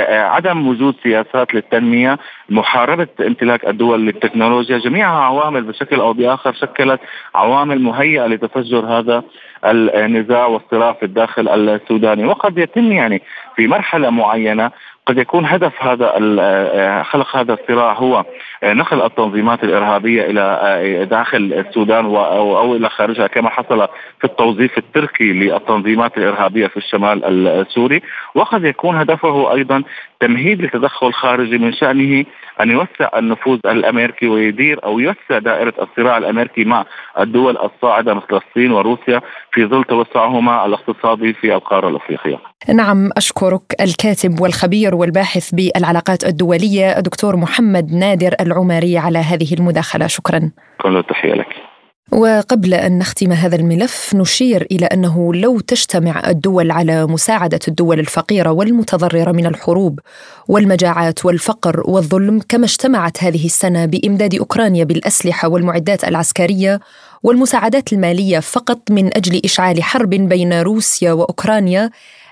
عدم 0.10 0.68
وجود 0.68 0.96
سياسات 1.04 1.54
للتنمية 1.54 2.20
محاربة 2.50 3.08
امتلاك 3.20 3.68
الدول 3.68 4.06
للتكنولوجيا 4.06 4.78
جميعها 4.78 5.24
عوامل 5.24 5.64
بشكل 5.64 6.00
أو 6.00 6.14
بآخر 6.14 6.54
شكلت 6.54 7.00
عوامل 7.36 7.82
مهيئة 7.82 8.28
لتفجر 8.28 8.86
هذا 8.86 9.24
النزاع 9.66 10.46
والصراع 10.46 10.94
في 10.94 11.06
الداخل 11.06 11.50
السوداني. 11.50 12.26
وقد 12.26 12.58
يتم 12.58 12.92
يعني 12.92 13.22
في 13.56 13.68
مرحلة 13.68 14.10
معينة 14.10 14.72
قد 15.06 15.18
يكون 15.18 15.46
هدف 15.46 15.84
هذا 15.84 16.14
آه، 16.40 17.04
خلق 17.04 17.38
هذا 17.38 17.54
الصراع 17.54 17.94
هو 17.94 18.26
آه، 18.64 18.74
نقل 18.74 19.02
التنظيمات 19.02 19.64
الإرهابية 19.64 20.26
إلى 20.26 20.42
آه، 20.42 21.04
داخل 21.04 21.54
السودان 21.54 22.06
أو 22.06 22.76
إلى 22.76 22.90
خارجها 22.90 23.28
كما 23.28 23.50
حصل 23.50 23.88
في 24.20 24.26
التوظيف 24.26 24.78
التركي 24.78 25.34
للتنظيمات 25.34 26.18
الإرهابية 26.18 26.68
في 26.68 26.78
الشمال 26.78 27.48
السوري. 27.48 28.02
وقد 28.36 28.66
يكون 28.66 28.96
هدفه 28.96 29.54
أيضا 29.54 29.84
تمهيد 30.20 30.62
لتدخل 30.62 31.14
خارجي 31.14 31.58
من 31.58 31.74
شأنه 31.74 32.26
أن 32.62 32.72
يوسع 32.72 33.10
النفوذ 33.18 33.60
الأمريكي 33.66 34.28
ويدير 34.28 34.84
أو 34.84 35.00
يوسع 35.00 35.40
دائرة 35.40 35.74
الصراع 35.82 36.18
الأمريكي 36.18 36.64
مع 36.64 36.86
الدول 37.20 37.58
الصاعدة 37.58 38.14
مثل 38.14 38.42
الصين 38.48 38.72
وروسيا 38.72 39.22
في 39.52 39.66
ظل 39.66 39.84
توسعهما 39.84 40.66
الاقتصادي 40.66 41.34
في 41.34 41.56
القارة 41.56 41.90
الأفريقية. 41.90 42.38
نعم 42.74 43.10
أشكرك 43.18 43.62
الكاتب 43.82 44.42
والخبير 44.42 44.96
والباحث 44.96 45.56
بالعلاقات 45.56 46.24
الدولية 46.24 46.98
الدكتور 46.98 47.36
محمد 47.36 47.94
نادر 47.94 48.36
العماري 48.42 48.98
على 48.98 49.20
هذه 49.20 49.54
المداخلة 49.54 50.08
شكرا. 50.08 50.52
كل 50.82 50.98
التحية 50.98 51.34
لك. 51.34 51.71
وقبل 52.12 52.74
أن 52.74 52.98
نختم 52.98 53.32
هذا 53.32 53.56
الملف 53.56 54.12
نشير 54.16 54.68
إلى 54.72 54.86
أنه 54.86 55.34
لو 55.34 55.60
تجتمع 55.60 56.30
الدول 56.30 56.72
على 56.72 57.06
مساعدة 57.06 57.60
الدول 57.68 58.00
الفقيرة 58.00 58.52
والمتضررة 58.52 59.32
من 59.32 59.46
الحروب 59.46 60.00
والمجاعات 60.48 61.26
والفقر 61.26 61.84
والظلم 61.86 62.42
كما 62.50 62.66
اجتمعت 62.66 63.24
هذه 63.24 63.46
السنة 63.46 63.86
بإمداد 63.86 64.36
أوكرانيا 64.36 64.84
بالأسلحة 64.84 65.48
والمعدات 65.48 66.04
العسكرية 66.04 66.80
والمساعدات 67.24 67.94
المالية 67.94 68.40
فقط 68.40 68.92
من 68.92 69.18
أجل 69.18 69.42
إشعال 69.46 69.84
حرب 69.84 70.10
بين 70.10 70.62
روسيا 70.62 71.14
وأوكرانيا 71.14 71.90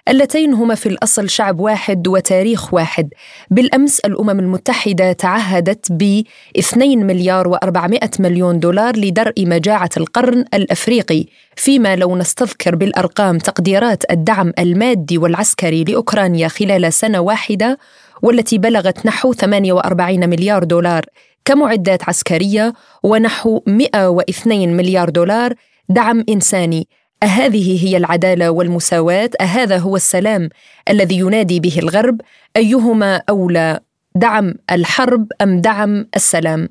اللتين 0.10 0.54
هما 0.54 0.75
في 0.75 0.89
الأصل 0.89 1.30
شعب 1.30 1.60
واحد 1.60 2.08
وتاريخ 2.08 2.74
واحد. 2.74 3.10
بالأمس 3.51 4.00
الأمم 4.00 4.39
المتحدة 4.39 5.12
تعهدت 5.12 5.92
ب 5.92 6.24
2 6.60 7.08
مليار 7.08 7.58
و400 7.58 8.19
مليون 8.19 8.60
دولار 8.60 8.98
لدرء 8.98 9.34
مجاعة 9.38 9.89
القرن 9.98 10.45
الأفريقي 10.54 11.26
فيما 11.56 11.95
لو 11.95 12.17
نستذكر 12.17 12.76
بالأرقام 12.76 13.38
تقديرات 13.38 14.12
الدعم 14.12 14.54
المادي 14.60 15.17
والعسكري 15.17 15.84
لأوكرانيا 15.84 16.48
خلال 16.48 16.93
سنة 16.93 17.19
واحدة 17.19 17.78
والتي 18.22 18.58
بلغت 18.58 19.06
نحو 19.06 19.34
48 19.34 20.30
مليار 20.30 20.63
دولار 20.63 21.06
كمعدات 21.45 22.10
عسكرية 22.10 22.74
ونحو 23.04 23.62
102 23.67 24.78
مليار 24.78 25.10
دولار 25.10 25.54
دعم 25.89 26.24
إنساني. 26.30 26.88
أهذه 27.23 27.86
هي 27.88 27.97
العدالة 27.97 28.49
والمساواة؟ 28.49 29.29
أهذا 29.41 29.77
هو 29.77 29.95
السلام 29.95 30.49
الذي 30.89 31.17
ينادي 31.17 31.60
به 31.60 31.79
الغرب؟ 31.79 32.21
أيهما 32.58 33.21
أولى 33.29 33.79
دعم 34.15 34.53
الحرب 34.71 35.27
أم 35.41 35.62
دعم 35.62 36.08
السلام؟ 36.15 36.69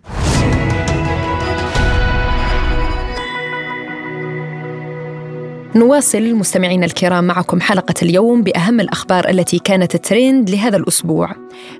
نواصل 5.79 6.35
مستمعينا 6.35 6.87
الكرام 6.87 7.25
معكم 7.25 7.61
حلقة 7.61 7.95
اليوم 8.03 8.43
بأهم 8.43 8.81
الأخبار 8.81 9.29
التي 9.29 9.59
كانت 9.59 9.97
ترند 9.97 10.51
لهذا 10.51 10.77
الأسبوع. 10.77 11.31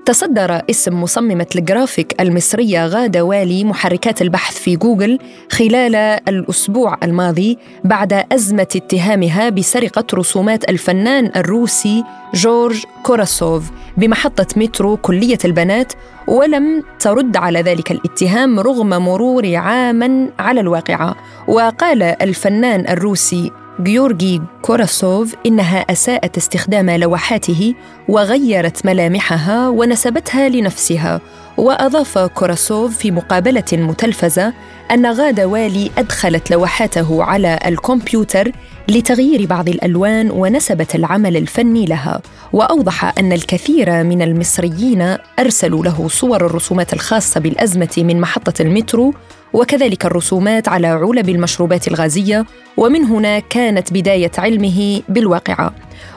تصدر 0.05 0.63
اسم 0.71 1.03
مصممة 1.03 1.47
الجرافيك 1.57 2.21
المصرية 2.21 2.87
غادة 2.87 3.25
والي 3.25 3.65
محركات 3.65 4.23
البحث 4.23 4.59
في 4.59 4.77
جوجل 4.77 5.19
خلال 5.51 5.95
الأسبوع 6.29 6.99
الماضي 7.03 7.59
بعد 7.85 8.13
أزمة 8.33 8.69
اتهامها 8.77 9.49
بسرقة 9.49 10.05
رسومات 10.15 10.71
الفنان 10.71 11.31
الروسي 11.37 12.05
جورج 12.35 12.85
كوراسوف 13.03 13.71
بمحطة 13.97 14.47
مترو 14.57 14.97
كلية 14.97 15.39
البنات 15.45 15.93
ولم 16.29 16.83
ترد 17.01 17.37
على 17.37 17.63
ذلك 17.63 17.91
الاتهام 17.91 18.61
رغم 18.61 18.89
مرور 18.89 19.57
عاما 19.57 20.31
على 20.39 20.61
الواقعة 20.61 21.17
وقال 21.49 22.03
الفنان 22.03 22.89
الروسي 22.89 23.51
جيورجي 23.81 24.43
كوراسوف 24.63 25.35
إنها 25.47 25.79
أساءت 25.79 26.37
استخدام 26.37 26.91
لوحاته 26.91 27.75
وغيرت 28.09 28.87
ملامحها 28.87 29.69
ونسبتها 29.69 30.49
لنفسها 30.49 31.21
وأضاف 31.57 32.19
كوراسوف 32.19 32.97
في 32.99 33.11
مقابلة 33.11 33.65
متلفزة 33.73 34.53
أن 34.91 35.07
غادة 35.07 35.47
والي 35.47 35.91
أدخلت 35.99 36.51
لوحاته 36.51 37.25
على 37.25 37.59
الكمبيوتر 37.67 38.53
لتغيير 38.91 39.47
بعض 39.47 39.69
الألوان 39.69 40.31
ونسبت 40.31 40.95
العمل 40.95 41.37
الفني 41.37 41.87
لها 41.87 42.21
وأوضح 42.53 43.19
أن 43.19 43.33
الكثير 43.33 44.05
من 44.05 44.23
المصريين 44.23 45.17
أرسلوا 45.39 45.85
له 45.85 46.09
صور 46.09 46.47
الرسومات 46.47 46.93
الخاصة 46.93 47.41
بالأزمة 47.41 47.95
من 47.99 48.21
محطة 48.21 48.63
المترو 48.63 49.15
وكذلك 49.53 50.05
الرسومات 50.05 50.69
على 50.69 50.87
علب 50.87 51.29
المشروبات 51.29 51.89
الغازية 51.89 52.47
ومن 52.77 53.05
هنا 53.05 53.39
كانت 53.39 53.93
بداية 53.93 54.33
علمه 54.39 55.03
بالواقعة. 55.09 55.75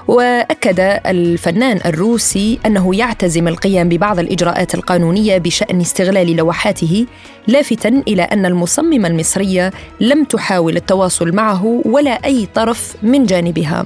وأكد 0.07 0.99
الفنان 1.05 1.79
الروسي 1.85 2.59
أنه 2.65 2.95
يعتزم 2.95 3.47
القيام 3.47 3.89
ببعض 3.89 4.19
الإجراءات 4.19 4.75
القانونية 4.75 5.37
بشأن 5.37 5.81
استغلال 5.81 6.35
لوحاته 6.35 7.05
لافتا 7.47 8.03
إلى 8.07 8.21
أن 8.21 8.45
المصممه 8.45 9.07
المصريه 9.07 9.71
لم 9.99 10.23
تحاول 10.23 10.75
التواصل 10.77 11.31
معه 11.31 11.81
ولا 11.85 12.11
أي 12.25 12.47
طرف 12.55 12.95
من 13.03 13.25
جانبها. 13.25 13.85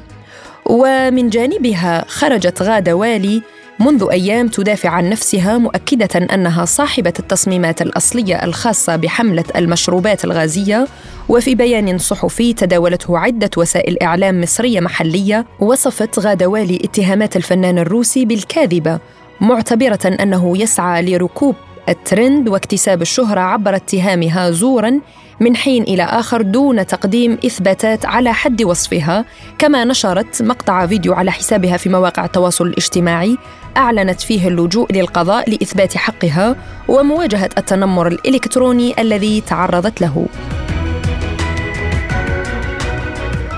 ومن 0.65 1.29
جانبها 1.29 2.05
خرجت 2.07 2.61
غادة 2.61 2.93
والي 2.95 3.41
منذ 3.79 4.07
أيام 4.11 4.47
تدافع 4.47 4.89
عن 4.89 5.09
نفسها 5.09 5.57
مؤكدة 5.57 6.33
أنها 6.33 6.65
صاحبة 6.65 7.13
التصميمات 7.19 7.81
الأصلية 7.81 8.43
الخاصة 8.43 8.95
بحملة 8.95 9.43
المشروبات 9.55 10.25
الغازية 10.25 10.87
وفي 11.29 11.55
بيان 11.55 11.97
صحفي 11.97 12.53
تداولته 12.53 13.17
عدة 13.17 13.49
وسائل 13.57 14.03
إعلام 14.03 14.41
مصرية 14.41 14.79
محلية 14.79 15.45
وصفت 15.59 16.19
غادوالي 16.19 16.75
اتهامات 16.75 17.35
الفنان 17.35 17.77
الروسي 17.77 18.25
بالكاذبة 18.25 18.99
معتبرة 19.41 19.99
أنه 20.21 20.57
يسعى 20.57 21.01
لركوب 21.01 21.55
الترند 21.89 22.49
واكتساب 22.49 23.01
الشهرة 23.01 23.39
عبر 23.39 23.75
اتهامها 23.75 24.51
زورا 24.51 24.99
من 25.39 25.55
حين 25.55 25.83
إلى 25.83 26.03
آخر 26.03 26.41
دون 26.41 26.87
تقديم 26.87 27.37
إثباتات 27.45 28.05
على 28.05 28.33
حد 28.33 28.63
وصفها 28.63 29.25
كما 29.57 29.83
نشرت 29.85 30.41
مقطع 30.41 30.87
فيديو 30.87 31.13
على 31.13 31.31
حسابها 31.31 31.77
في 31.77 31.89
مواقع 31.89 32.25
التواصل 32.25 32.67
الاجتماعي 32.67 33.37
أعلنت 33.77 34.21
فيه 34.21 34.47
اللجوء 34.47 34.93
للقضاء 34.93 35.49
لإثبات 35.49 35.97
حقها 35.97 36.55
ومواجهة 36.87 37.49
التنمر 37.57 38.07
الإلكتروني 38.07 39.01
الذي 39.01 39.41
تعرضت 39.41 40.01
له. 40.01 40.25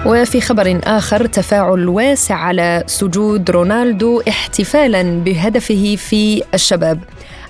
وفي 0.06 0.42
خبر 0.42 0.80
آخر 0.84 1.26
تفاعل 1.26 1.88
واسع 1.90 2.36
على 2.36 2.84
سجود 2.88 3.52
رونالدو 3.52 4.22
احتفالا 4.28 5.04
بهدفه 5.24 5.96
في 5.96 6.44
الشباب. 6.54 7.00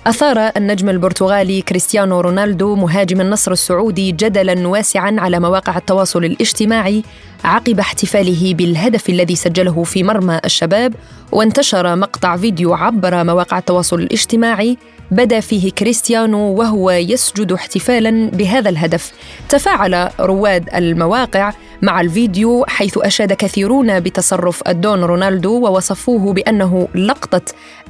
أثار 0.08 0.38
النجم 0.56 0.88
البرتغالي 0.88 1.62
كريستيانو 1.62 2.20
رونالدو 2.20 2.74
مهاجم 2.74 3.20
النصر 3.20 3.52
السعودي 3.52 4.12
جدلا 4.12 4.68
واسعا 4.68 5.16
على 5.18 5.40
مواقع 5.40 5.76
التواصل 5.76 6.24
الاجتماعي 6.24 7.02
عقب 7.44 7.80
احتفاله 7.80 8.54
بالهدف 8.54 9.08
الذي 9.08 9.36
سجله 9.36 9.84
في 9.84 10.02
مرمى 10.02 10.40
الشباب 10.44 10.94
وانتشر 11.32 11.96
مقطع 11.96 12.36
فيديو 12.36 12.74
عبر 12.74 13.24
مواقع 13.24 13.58
التواصل 13.58 14.00
الاجتماعي 14.00 14.78
بدا 15.10 15.40
فيه 15.40 15.70
كريستيانو 15.70 16.38
وهو 16.38 16.90
يسجد 16.90 17.52
احتفالا 17.52 18.30
بهذا 18.30 18.68
الهدف. 18.68 19.12
تفاعل 19.48 20.10
رواد 20.20 20.68
المواقع 20.74 21.52
مع 21.82 22.00
الفيديو 22.00 22.64
حيث 22.68 22.98
أشاد 22.98 23.32
كثيرون 23.32 24.00
بتصرف 24.00 24.62
الدون 24.68 25.04
رونالدو 25.04 25.60
ووصفوه 25.60 26.32
بأنه 26.32 26.88
لقطة 26.94 27.40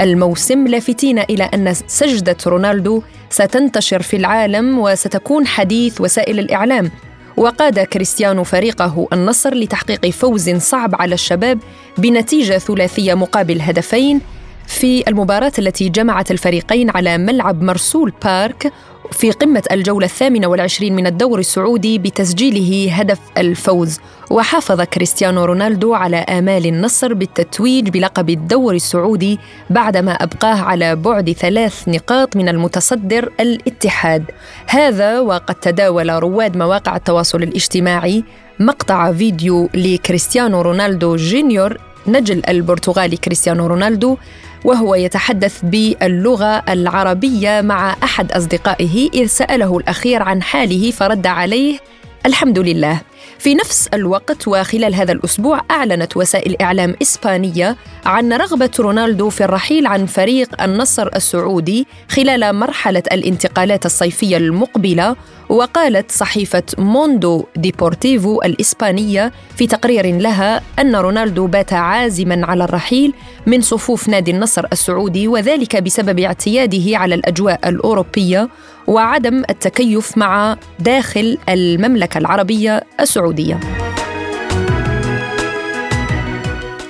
الموسم 0.00 0.66
لافتين 0.66 1.18
إلى 1.18 1.44
أن 1.44 1.74
سجدة 1.86 2.36
رونالدو 2.46 3.02
ستنتشر 3.30 4.02
في 4.02 4.16
العالم 4.16 4.78
وستكون 4.78 5.46
حديث 5.46 6.00
وسائل 6.00 6.38
الإعلام. 6.38 6.90
وقاد 7.38 7.80
كريستيانو 7.80 8.44
فريقه 8.44 9.08
النصر 9.12 9.54
لتحقيق 9.54 10.10
فوز 10.10 10.50
صعب 10.50 10.94
على 10.94 11.14
الشباب 11.14 11.58
بنتيجة 11.98 12.58
ثلاثية 12.58 13.14
مقابل 13.14 13.60
هدفين 13.60 14.20
في 14.66 15.08
المباراة 15.08 15.52
التي 15.58 15.88
جمعت 15.88 16.30
الفريقين 16.30 16.90
على 16.90 17.18
ملعب 17.18 17.62
مرسول 17.62 18.12
بارك 18.24 18.72
في 19.12 19.30
قمة 19.30 19.62
الجولة 19.72 20.06
الثامنة 20.06 20.46
والعشرين 20.46 20.96
من 20.96 21.06
الدور 21.06 21.38
السعودي 21.38 21.98
بتسجيله 21.98 22.92
هدف 22.92 23.18
الفوز. 23.38 23.98
وحافظ 24.30 24.80
كريستيانو 24.80 25.44
رونالدو 25.44 25.94
على 25.94 26.16
آمال 26.16 26.66
النصر 26.66 27.14
بالتتويج 27.14 27.88
بلقب 27.88 28.30
الدور 28.30 28.74
السعودي 28.74 29.38
بعدما 29.70 30.12
أبقاه 30.12 30.60
على 30.60 30.96
بعد 30.96 31.32
ثلاث 31.32 31.88
نقاط 31.88 32.36
من 32.36 32.48
المتصدر 32.48 33.32
الاتحاد. 33.40 34.24
هذا 34.66 35.20
وقد 35.20 35.54
تداول 35.54 36.08
رواد 36.10 36.56
مواقع 36.56 36.96
التواصل 36.96 37.42
الاجتماعي 37.42 38.24
مقطع 38.60 39.12
فيديو 39.12 39.68
لكريستيانو 39.74 40.60
رونالدو 40.60 41.16
جونيور 41.16 41.78
نجل 42.06 42.42
البرتغالي 42.48 43.16
كريستيانو 43.16 43.66
رونالدو 43.66 44.16
وهو 44.64 44.94
يتحدث 44.94 45.60
باللغة 45.62 46.62
العربية 46.68 47.60
مع 47.60 47.96
أحد 48.02 48.32
أصدقائه 48.32 49.10
إذ 49.14 49.26
سأله 49.26 49.78
الأخير 49.78 50.22
عن 50.22 50.42
حاله 50.42 50.90
فرد 50.90 51.26
عليه 51.26 51.78
الحمد 52.26 52.58
لله. 52.58 53.00
في 53.38 53.54
نفس 53.54 53.88
الوقت 53.94 54.48
وخلال 54.48 54.94
هذا 54.94 55.12
الأسبوع 55.12 55.60
أعلنت 55.70 56.16
وسائل 56.16 56.62
إعلام 56.62 56.94
إسبانية 57.02 57.76
عن 58.06 58.32
رغبة 58.32 58.70
رونالدو 58.80 59.30
في 59.30 59.44
الرحيل 59.44 59.86
عن 59.86 60.06
فريق 60.06 60.62
النصر 60.62 61.08
السعودي 61.16 61.86
خلال 62.08 62.52
مرحلة 62.52 63.02
الانتقالات 63.12 63.86
الصيفية 63.86 64.36
المقبلة 64.36 65.16
وقالت 65.48 66.12
صحيفة 66.12 66.62
موندو 66.78 67.44
ديبورتيفو 67.56 68.42
الإسبانية 68.42 69.32
في 69.56 69.66
تقرير 69.66 70.18
لها 70.18 70.62
أن 70.78 70.96
رونالدو 70.96 71.46
بات 71.46 71.72
عازما 71.72 72.46
على 72.46 72.64
الرحيل 72.64 73.14
من 73.46 73.60
صفوف 73.60 74.08
نادي 74.08 74.30
النصر 74.30 74.66
السعودي 74.72 75.28
وذلك 75.28 75.76
بسبب 75.76 76.20
اعتياده 76.20 76.98
على 76.98 77.14
الأجواء 77.14 77.68
الأوروبية 77.68 78.48
وعدم 78.86 79.42
التكيف 79.50 80.18
مع 80.18 80.56
داخل 80.78 81.38
المملكة 81.48 82.18
العربية 82.18 82.84
السعودية. 83.18 83.60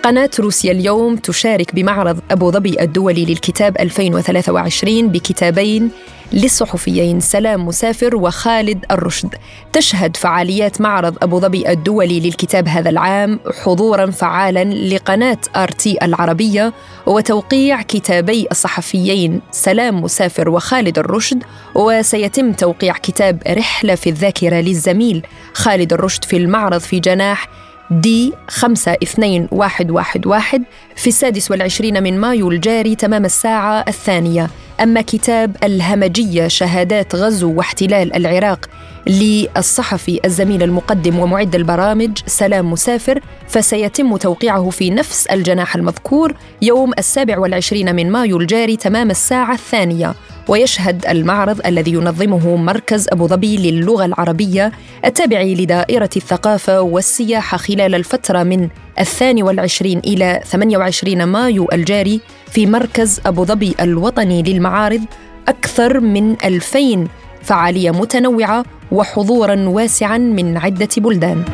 قناة 0.02 0.30
روسيا 0.40 0.72
اليوم 0.72 1.16
تشارك 1.16 1.74
بمعرض 1.74 2.20
أبو 2.30 2.50
ظبي 2.50 2.80
الدولي 2.80 3.24
للكتاب 3.24 3.76
2023 3.80 5.08
بكتابين 5.08 5.90
للصحفيين 6.32 7.20
سلام 7.20 7.66
مسافر 7.66 8.16
وخالد 8.16 8.84
الرشد. 8.90 9.34
تشهد 9.72 10.16
فعاليات 10.16 10.80
معرض 10.80 11.16
أبو 11.22 11.40
ظبي 11.40 11.68
الدولي 11.70 12.20
للكتاب 12.20 12.68
هذا 12.68 12.90
العام 12.90 13.40
حضورا 13.64 14.10
فعالا 14.10 14.64
لقناة 14.64 15.38
آرتي 15.56 15.98
العربية 16.02 16.72
وتوقيع 17.06 17.82
كتابي 17.82 18.46
الصحفيين 18.50 19.40
سلام 19.50 20.02
مسافر 20.02 20.48
وخالد 20.48 20.98
الرشد 20.98 21.42
وسيتم 21.74 22.52
توقيع 22.52 22.94
كتاب 22.94 23.42
رحلة 23.48 23.94
في 23.94 24.10
الذاكرة 24.10 24.56
للزميل 24.56 25.22
خالد 25.54 25.92
الرشد 25.92 26.24
في 26.24 26.36
المعرض 26.36 26.80
في 26.80 27.00
جناح 27.00 27.48
دي 27.90 28.32
خمسة 28.48 28.92
اثنين 29.02 29.48
واحد 29.52 29.90
واحد 29.90 30.26
واحد 30.26 30.62
في 30.96 31.06
السادس 31.06 31.50
والعشرين 31.50 32.02
من 32.02 32.20
مايو 32.20 32.50
الجاري 32.50 32.94
تمام 32.94 33.24
الساعة 33.24 33.84
الثانية. 33.88 34.50
أما 34.80 35.00
كتاب 35.00 35.56
الهمجية 35.64 36.48
شهادات 36.48 37.14
غزو 37.14 37.52
واحتلال 37.52 38.16
العراق 38.16 38.66
للصحفي 39.06 40.20
الزميل 40.24 40.62
المقدم 40.62 41.18
ومعد 41.18 41.54
البرامج 41.54 42.18
سلام 42.26 42.72
مسافر 42.72 43.20
فسيتم 43.48 44.16
توقيعه 44.16 44.70
في 44.70 44.90
نفس 44.90 45.26
الجناح 45.26 45.76
المذكور 45.76 46.34
يوم 46.62 46.92
السابع 46.98 47.38
والعشرين 47.38 47.94
من 47.94 48.10
مايو 48.10 48.40
الجاري 48.40 48.76
تمام 48.76 49.10
الساعة 49.10 49.54
الثانية. 49.54 50.14
ويشهد 50.48 51.06
المعرض 51.06 51.66
الذي 51.66 51.92
ينظمه 51.92 52.56
مركز 52.56 53.08
أبو 53.08 53.26
ظبي 53.26 53.70
للغة 53.70 54.04
العربية 54.04 54.72
التابع 55.04 55.42
لدائرة 55.42 56.10
الثقافة 56.16 56.80
والسياحة 56.80 57.56
خلال 57.56 57.94
الفترة 57.94 58.42
من 58.42 58.68
الثاني 59.00 59.42
والعشرين 59.42 59.98
إلى 59.98 60.40
28 60.44 61.24
مايو 61.24 61.68
الجاري 61.72 62.20
في 62.50 62.66
مركز 62.66 63.20
أبو 63.26 63.44
ظبي 63.44 63.74
الوطني 63.80 64.42
للمعارض 64.42 65.04
أكثر 65.48 66.00
من 66.00 66.36
2000 66.44 67.06
فعالية 67.42 67.90
متنوعة 67.90 68.64
وحضورا 68.92 69.68
واسعا 69.68 70.18
من 70.18 70.56
عدة 70.56 70.88
بلدان. 70.96 71.44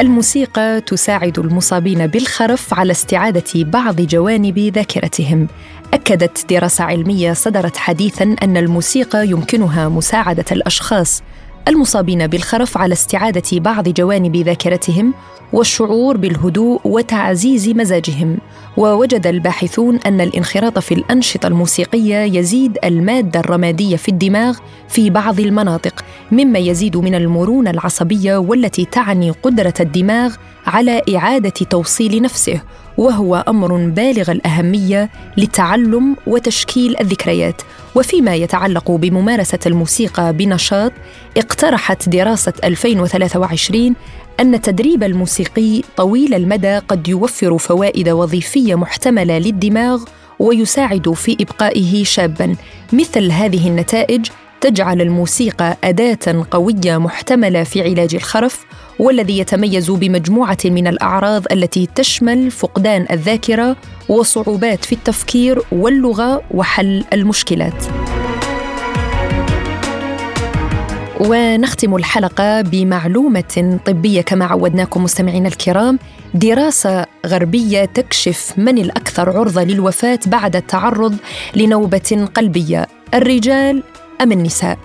الموسيقى 0.00 0.80
تساعد 0.80 1.38
المصابين 1.38 2.06
بالخرف 2.06 2.74
على 2.74 2.90
استعادة 2.90 3.42
بعض 3.54 4.00
جوانب 4.00 4.58
ذاكرتهم 4.58 5.48
أكدت 5.94 6.50
دراسة 6.50 6.84
علمية 6.84 7.32
صدرت 7.32 7.76
حديثا 7.76 8.36
أن 8.42 8.56
الموسيقى 8.56 9.28
يمكنها 9.28 9.88
مساعدة 9.88 10.44
الأشخاص 10.52 11.22
المصابين 11.68 12.26
بالخرف 12.26 12.78
على 12.78 12.92
استعادة 12.92 13.58
بعض 13.58 13.88
جوانب 13.88 14.36
ذاكرتهم 14.36 15.14
والشعور 15.52 16.16
بالهدوء 16.16 16.80
وتعزيز 16.84 17.68
مزاجهم. 17.68 18.38
ووجد 18.76 19.26
الباحثون 19.26 19.96
أن 20.06 20.20
الانخراط 20.20 20.78
في 20.78 20.94
الأنشطة 20.94 21.46
الموسيقية 21.46 22.16
يزيد 22.16 22.78
المادة 22.84 23.40
الرمادية 23.40 23.96
في 23.96 24.08
الدماغ 24.08 24.58
في 24.88 25.10
بعض 25.10 25.40
المناطق 25.40 26.04
مما 26.32 26.58
يزيد 26.58 26.96
من 26.96 27.14
المرونة 27.14 27.70
العصبية 27.70 28.36
والتي 28.36 28.84
تعني 28.84 29.30
قدرة 29.30 29.74
الدماغ 29.80 30.34
على 30.66 31.02
إعادة 31.16 31.50
توصيل 31.50 32.22
نفسه. 32.22 32.60
وهو 32.98 33.44
أمر 33.48 33.76
بالغ 33.76 34.30
الأهمية 34.30 35.10
لتعلم 35.36 36.16
وتشكيل 36.26 37.00
الذكريات. 37.00 37.62
وفيما 37.94 38.34
يتعلق 38.34 38.90
بممارسة 38.90 39.58
الموسيقى 39.66 40.32
بنشاط 40.32 40.92
اقترحت 41.36 42.08
دراسة 42.08 42.52
2023 42.64 43.94
أن 44.40 44.54
التدريب 44.54 45.02
الموسيقي 45.02 45.82
طويل 45.96 46.34
المدى 46.34 46.78
قد 46.78 47.08
يوفر 47.08 47.58
فوائد 47.58 48.08
وظيفية 48.08 48.74
محتملة 48.74 49.38
للدماغ 49.38 50.04
ويساعد 50.38 51.12
في 51.12 51.36
إبقائه 51.40 52.04
شابا. 52.04 52.56
مثل 52.92 53.30
هذه 53.30 53.68
النتائج 53.68 54.26
تجعل 54.62 55.00
الموسيقى 55.00 55.76
أداة 55.84 56.46
قوية 56.50 56.98
محتملة 56.98 57.62
في 57.62 57.82
علاج 57.82 58.14
الخرف 58.14 58.64
والذي 58.98 59.38
يتميز 59.38 59.90
بمجموعة 59.90 60.58
من 60.64 60.86
الأعراض 60.86 61.44
التي 61.52 61.88
تشمل 61.94 62.50
فقدان 62.50 63.06
الذاكرة 63.10 63.76
وصعوبات 64.08 64.84
في 64.84 64.92
التفكير 64.94 65.62
واللغة 65.72 66.42
وحل 66.50 67.04
المشكلات. 67.12 67.84
ونختم 71.20 71.96
الحلقة 71.96 72.60
بمعلومة 72.60 73.78
طبية 73.86 74.20
كما 74.20 74.44
عودناكم 74.44 75.04
مستمعينا 75.04 75.48
الكرام. 75.48 75.98
دراسة 76.34 77.06
غربية 77.26 77.84
تكشف 77.84 78.52
من 78.56 78.78
الأكثر 78.78 79.38
عرضة 79.38 79.64
للوفاة 79.64 80.20
بعد 80.26 80.56
التعرض 80.56 81.16
لنوبة 81.56 82.28
قلبية. 82.34 82.86
الرجال 83.14 83.82
أم 84.20 84.32
النساء. 84.32 84.78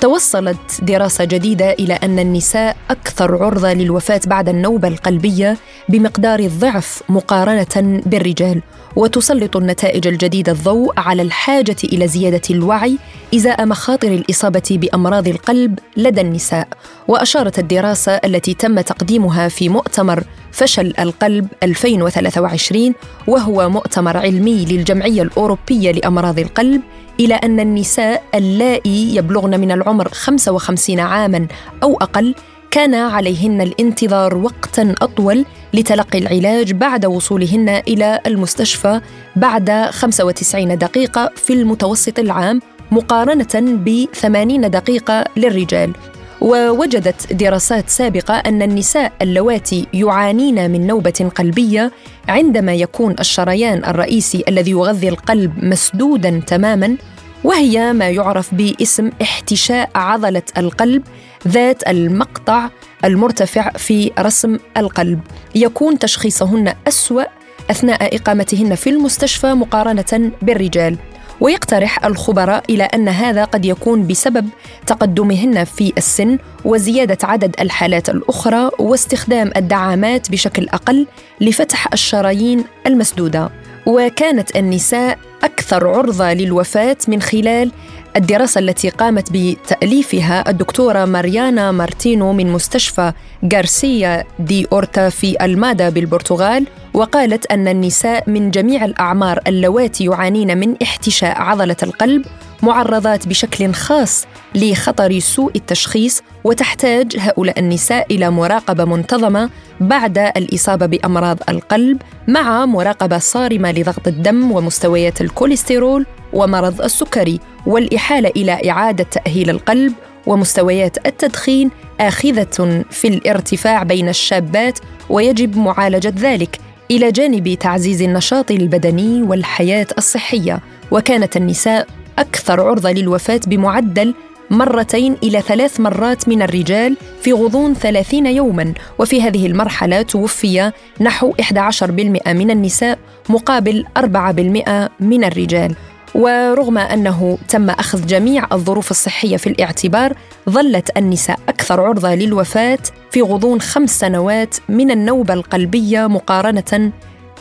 توصلت 0.00 0.58
دراسة 0.82 1.24
جديدة 1.24 1.72
إلى 1.72 1.94
أن 1.94 2.18
النساء 2.18 2.76
أكثر 2.90 3.44
عرضة 3.44 3.72
للوفاة 3.72 4.20
بعد 4.26 4.48
النوبة 4.48 4.88
القلبية 4.88 5.56
بمقدار 5.88 6.38
الضعف 6.40 7.02
مقارنة 7.08 8.00
بالرجال 8.06 8.62
وتسلط 8.96 9.56
النتائج 9.56 10.06
الجديدة 10.06 10.52
الضوء 10.52 10.92
على 10.96 11.22
الحاجة 11.22 11.76
إلى 11.84 12.08
زيادة 12.08 12.40
الوعي 12.50 12.98
إزاء 13.34 13.66
مخاطر 13.66 14.08
الإصابة 14.08 14.62
بأمراض 14.70 15.28
القلب 15.28 15.78
لدى 15.96 16.20
النساء. 16.20 16.68
وأشارت 17.08 17.58
الدراسة 17.58 18.12
التي 18.12 18.54
تم 18.54 18.80
تقديمها 18.80 19.48
في 19.48 19.68
مؤتمر 19.68 20.24
فشل 20.52 20.94
القلب 20.98 21.46
2023 21.62 22.94
وهو 23.26 23.68
مؤتمر 23.68 24.16
علمي 24.16 24.64
للجمعية 24.64 25.22
الأوروبية 25.22 25.92
لأمراض 25.92 26.38
القلب 26.38 26.80
إلى 27.20 27.34
أن 27.34 27.60
النساء 27.60 28.22
اللائي 28.34 29.16
يبلغن 29.16 29.60
من 29.60 29.72
العمر 29.72 30.08
55 30.08 31.00
عاماً 31.00 31.46
أو 31.82 31.96
أقل 31.96 32.34
كان 32.70 32.94
عليهن 32.94 33.60
الانتظار 33.60 34.36
وقتا 34.36 34.94
أطول 35.02 35.44
لتلقي 35.74 36.18
العلاج 36.18 36.72
بعد 36.72 37.06
وصولهن 37.06 37.68
إلى 37.68 38.20
المستشفى 38.26 39.00
بعد 39.36 39.70
95 39.90 40.78
دقيقة 40.78 41.30
في 41.36 41.52
المتوسط 41.52 42.18
العام 42.18 42.60
مقارنة 42.90 43.54
ب 43.54 44.06
80 44.14 44.70
دقيقة 44.70 45.24
للرجال. 45.36 45.92
ووجدت 46.40 47.32
دراسات 47.32 47.90
سابقة 47.90 48.34
أن 48.34 48.62
النساء 48.62 49.12
اللواتي 49.22 49.86
يعانين 49.94 50.70
من 50.70 50.86
نوبة 50.86 51.30
قلبية 51.34 51.92
عندما 52.28 52.74
يكون 52.74 53.14
الشريان 53.20 53.84
الرئيسي 53.84 54.44
الذي 54.48 54.70
يغذي 54.70 55.08
القلب 55.08 55.64
مسدودا 55.64 56.42
تماما 56.46 56.96
وهي 57.44 57.92
ما 57.92 58.10
يعرف 58.10 58.54
باسم 58.54 59.10
احتشاء 59.22 59.90
عضلة 59.94 60.42
القلب 60.58 61.02
ذات 61.48 61.88
المقطع 61.88 62.68
المرتفع 63.04 63.70
في 63.70 64.12
رسم 64.18 64.58
القلب. 64.76 65.20
يكون 65.54 65.98
تشخيصهن 65.98 66.74
أسوأ 66.88 67.24
أثناء 67.70 68.16
إقامتهن 68.16 68.74
في 68.74 68.90
المستشفى 68.90 69.54
مقارنة 69.54 70.32
بالرجال. 70.42 70.96
ويقترح 71.40 72.04
الخبراء 72.04 72.64
إلى 72.70 72.84
أن 72.84 73.08
هذا 73.08 73.44
قد 73.44 73.64
يكون 73.64 74.06
بسبب 74.06 74.48
تقدمهن 74.86 75.64
في 75.64 75.92
السن 75.98 76.38
وزيادة 76.64 77.18
عدد 77.22 77.54
الحالات 77.60 78.08
الأخرى 78.08 78.70
واستخدام 78.78 79.50
الدعامات 79.56 80.30
بشكل 80.30 80.68
أقل 80.68 81.06
لفتح 81.40 81.92
الشرايين 81.92 82.64
المسدودة. 82.86 83.50
وكانت 83.86 84.56
النساء 84.56 85.18
أكثر 85.42 85.88
عرضة 85.88 86.32
للوفاة 86.32 86.96
من 87.08 87.22
خلال 87.22 87.72
الدراسة 88.16 88.58
التي 88.58 88.88
قامت 88.88 89.28
بتأليفها 89.32 90.50
الدكتورة 90.50 91.04
ماريانا 91.04 91.72
مارتينو 91.72 92.32
من 92.32 92.52
مستشفى 92.52 93.12
غارسيا 93.54 94.24
دي 94.38 94.66
أورتا 94.72 95.08
في 95.08 95.44
المادا 95.44 95.88
بالبرتغال 95.88 96.66
وقالت 96.94 97.46
أن 97.46 97.68
النساء 97.68 98.30
من 98.30 98.50
جميع 98.50 98.84
الأعمار 98.84 99.40
اللواتي 99.46 100.04
يعانين 100.04 100.58
من 100.58 100.74
احتشاء 100.82 101.40
عضلة 101.40 101.76
القلب 101.82 102.24
معرضات 102.62 103.28
بشكل 103.28 103.72
خاص 103.72 104.26
لخطر 104.54 105.18
سوء 105.18 105.50
التشخيص 105.56 106.22
وتحتاج 106.44 107.16
هؤلاء 107.18 107.58
النساء 107.58 108.06
إلى 108.14 108.30
مراقبة 108.30 108.84
منتظمة 108.84 109.50
بعد 109.80 110.18
الإصابة 110.18 110.86
بأمراض 110.86 111.38
القلب 111.48 112.02
مع 112.28 112.66
مراقبة 112.66 113.18
صارمة 113.18 113.72
لضغط 113.72 114.08
الدم 114.08 114.52
ومستويات 114.52 115.20
الكوليسترول 115.20 116.06
ومرض 116.32 116.82
السكري 116.82 117.40
والإحالة 117.66 118.32
إلى 118.36 118.70
إعادة 118.70 119.04
تأهيل 119.04 119.50
القلب 119.50 119.92
ومستويات 120.26 121.06
التدخين 121.06 121.70
آخذة 122.00 122.84
في 122.90 123.08
الارتفاع 123.08 123.82
بين 123.82 124.08
الشابات 124.08 124.78
ويجب 125.10 125.56
معالجة 125.56 126.14
ذلك 126.18 126.58
إلى 126.90 127.12
جانب 127.12 127.54
تعزيز 127.54 128.02
النشاط 128.02 128.50
البدني 128.50 129.22
والحياة 129.22 129.86
الصحية. 129.98 130.60
وكانت 130.90 131.36
النساء 131.36 131.86
أكثر 132.18 132.60
عرضة 132.60 132.90
للوفاة 132.92 133.40
بمعدل 133.46 134.14
مرتين 134.50 135.16
إلى 135.22 135.40
ثلاث 135.40 135.80
مرات 135.80 136.28
من 136.28 136.42
الرجال 136.42 136.96
في 137.20 137.32
غضون 137.32 137.74
ثلاثين 137.74 138.26
يوما. 138.26 138.74
وفي 138.98 139.22
هذه 139.22 139.46
المرحلة 139.46 140.02
توفي 140.02 140.72
نحو 141.00 141.32
11% 141.40 142.32
من 142.32 142.50
النساء 142.50 142.98
مقابل 143.28 143.84
4% 143.96 144.90
من 145.00 145.24
الرجال. 145.24 145.74
ورغم 146.16 146.78
أنه 146.78 147.38
تم 147.48 147.70
أخذ 147.70 148.06
جميع 148.06 148.46
الظروف 148.52 148.90
الصحية 148.90 149.36
في 149.36 149.46
الاعتبار 149.46 150.16
ظلت 150.50 150.96
النساء 150.96 151.38
أكثر 151.48 151.80
عرضة 151.80 152.14
للوفاة 152.14 152.78
في 153.10 153.22
غضون 153.22 153.60
خمس 153.60 154.00
سنوات 154.00 154.56
من 154.68 154.90
النوبة 154.90 155.34
القلبية 155.34 156.06
مقارنة 156.06 156.92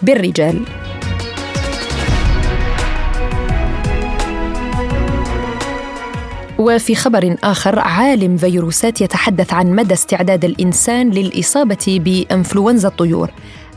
بالرجال. 0.01 0.61
وفي 6.59 6.95
خبر 6.95 7.35
آخر 7.43 7.79
عالم 7.79 8.37
فيروسات 8.37 9.01
يتحدث 9.01 9.53
عن 9.53 9.75
مدى 9.75 9.93
استعداد 9.93 10.45
الإنسان 10.45 11.09
للإصابة 11.09 12.01
بإنفلونزا 12.05 12.87
الطيور. 12.87 13.31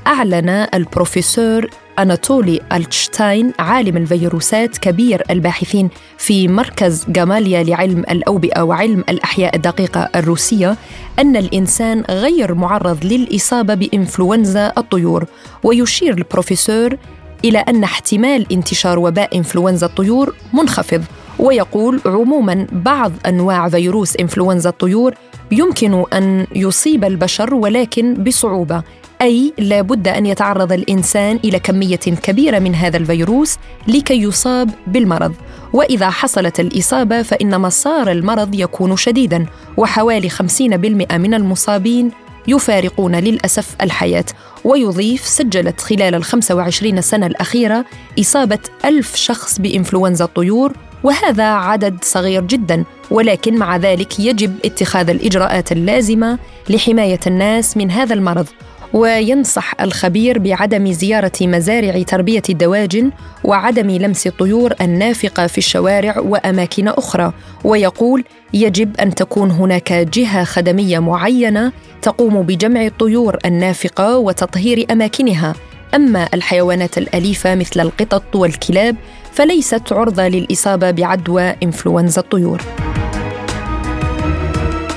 أعلن 0.06 0.48
البروفيسور 0.74 1.70
أناتولي 1.98 2.60
ألتشتاين 2.72 3.52
عالم 3.58 3.96
الفيروسات 3.96 4.78
كبير 4.78 5.22
الباحثين 5.30 5.90
في 6.18 6.48
مركز 6.48 7.04
جاماليا 7.08 7.62
لعلم 7.62 7.98
الأوبئة 7.98 8.62
وعلم 8.62 9.04
الأحياء 9.08 9.56
الدقيقة 9.56 10.08
الروسية 10.16 10.76
أن 11.18 11.36
الإنسان 11.36 12.04
غير 12.10 12.54
معرض 12.54 13.04
للإصابة 13.04 13.74
بإنفلونزا 13.74 14.72
الطيور. 14.78 15.24
ويشير 15.62 16.18
البروفيسور 16.18 16.96
إلى 17.44 17.58
أن 17.58 17.84
احتمال 17.84 18.52
انتشار 18.52 18.98
وباء 18.98 19.36
إنفلونزا 19.36 19.86
الطيور 19.86 20.34
منخفض. 20.52 21.04
ويقول 21.38 22.00
عموما 22.06 22.66
بعض 22.72 23.12
أنواع 23.26 23.68
فيروس 23.68 24.16
إنفلونزا 24.16 24.70
الطيور 24.70 25.14
يمكن 25.50 26.04
أن 26.12 26.46
يصيب 26.56 27.04
البشر 27.04 27.54
ولكن 27.54 28.14
بصعوبة. 28.14 28.82
أي 29.22 29.52
لابد 29.58 30.08
أن 30.08 30.26
يتعرض 30.26 30.72
الإنسان 30.72 31.38
إلى 31.44 31.58
كمية 31.58 31.96
كبيرة 31.96 32.58
من 32.58 32.74
هذا 32.74 32.96
الفيروس 32.96 33.56
لكي 33.88 34.22
يصاب 34.22 34.70
بالمرض. 34.86 35.34
وإذا 35.72 36.10
حصلت 36.10 36.60
الإصابة 36.60 37.22
فإن 37.22 37.60
مسار 37.60 38.10
المرض 38.10 38.54
يكون 38.54 38.96
شديدا 38.96 39.46
وحوالي 39.76 40.30
50% 40.30 41.18
من 41.18 41.34
المصابين 41.34 42.10
يفارقون 42.48 43.16
للأسف 43.16 43.76
الحياة. 43.82 44.24
ويضيف 44.64 45.26
سجلت 45.26 45.80
خلال 45.80 46.14
ال 46.14 46.24
25 46.24 47.00
سنة 47.00 47.26
الأخيرة 47.26 47.84
إصابة 48.20 48.58
ألف 48.84 49.16
شخص 49.16 49.58
بإنفلونزا 49.58 50.24
الطيور 50.24 50.72
وهذا 51.02 51.44
عدد 51.44 51.98
صغير 52.02 52.42
جدا. 52.42 52.84
ولكن 53.10 53.56
مع 53.58 53.76
ذلك 53.76 54.20
يجب 54.20 54.54
اتخاذ 54.64 55.10
الإجراءات 55.10 55.72
اللازمة 55.72 56.38
لحماية 56.70 57.20
الناس 57.26 57.76
من 57.76 57.90
هذا 57.90 58.14
المرض. 58.14 58.46
وينصح 58.92 59.80
الخبير 59.80 60.38
بعدم 60.38 60.92
زيارة 60.92 61.32
مزارع 61.42 62.02
تربية 62.02 62.42
الدواجن 62.48 63.10
وعدم 63.44 63.90
لمس 63.90 64.26
الطيور 64.26 64.74
النافقة 64.80 65.46
في 65.46 65.58
الشوارع 65.58 66.18
وأماكن 66.18 66.88
أخرى. 66.88 67.32
ويقول 67.64 68.24
يجب 68.54 68.96
أن 69.00 69.14
تكون 69.14 69.50
هناك 69.50 69.92
جهة 69.92 70.44
خدمية 70.44 70.98
معينة 70.98 71.72
تقوم 72.02 72.42
بجمع 72.42 72.86
الطيور 72.86 73.38
النافقة 73.44 74.18
وتطهير 74.18 74.86
أماكنها. 74.90 75.54
أما 75.94 76.28
الحيوانات 76.34 76.98
الأليفة 76.98 77.54
مثل 77.54 77.80
القطط 77.80 78.36
والكلاب 78.36 78.96
فليست 79.32 79.92
عرضة 79.92 80.28
للإصابة 80.28 80.90
بعدوى 80.90 81.54
إنفلونزا 81.62 82.20
الطيور. 82.20 82.62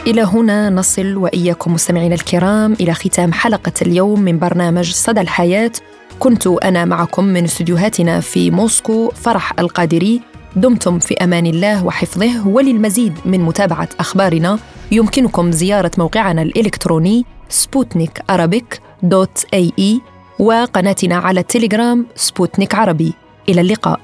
إلى 0.08 0.22
هنا 0.22 0.70
نصل 0.70 1.18
وإياكم 1.18 1.74
مستمعينا 1.74 2.16
الكرام 2.16 2.74
إلى 2.74 2.94
ختام 2.94 3.34
حلقة 3.34 3.72
اليوم 3.82 4.20
من 4.22 4.40
برنامج 4.40 4.92
صدى 4.92 5.22
الحياة. 5.22 5.72
كنت 6.20 6.48
أنا 6.48 6.86
معكم 6.86 7.24
من 7.24 7.44
استديوهاتنا 7.44 8.20
في 8.20 8.52
موسكو 8.52 9.10
فرح 9.10 9.60
القادري. 9.60 10.22
دمتم 10.56 11.00
في 11.00 11.14
أمان 11.14 11.46
الله 11.46 11.86
وحفظه. 11.86 12.48
وللمزيد 12.48 13.14
من 13.26 13.40
متابعة 13.42 13.90
أخبارنا 14.00 14.60
يمكنكم 14.92 15.52
زيارة 15.52 15.92
موقعنا 15.98 16.42
الإلكتروني 16.42 17.26
سبوتنيك 17.50 18.24
دوت 19.04 19.29
إيه 19.29 19.46
إي 19.54 20.02
وقناتنا 20.40 21.16
على 21.16 21.40
التليجرام 21.40 22.06
سبوتنيك 22.16 22.76
عربي. 22.76 23.14
إلى 23.50 23.62
اللقاء. 23.62 24.00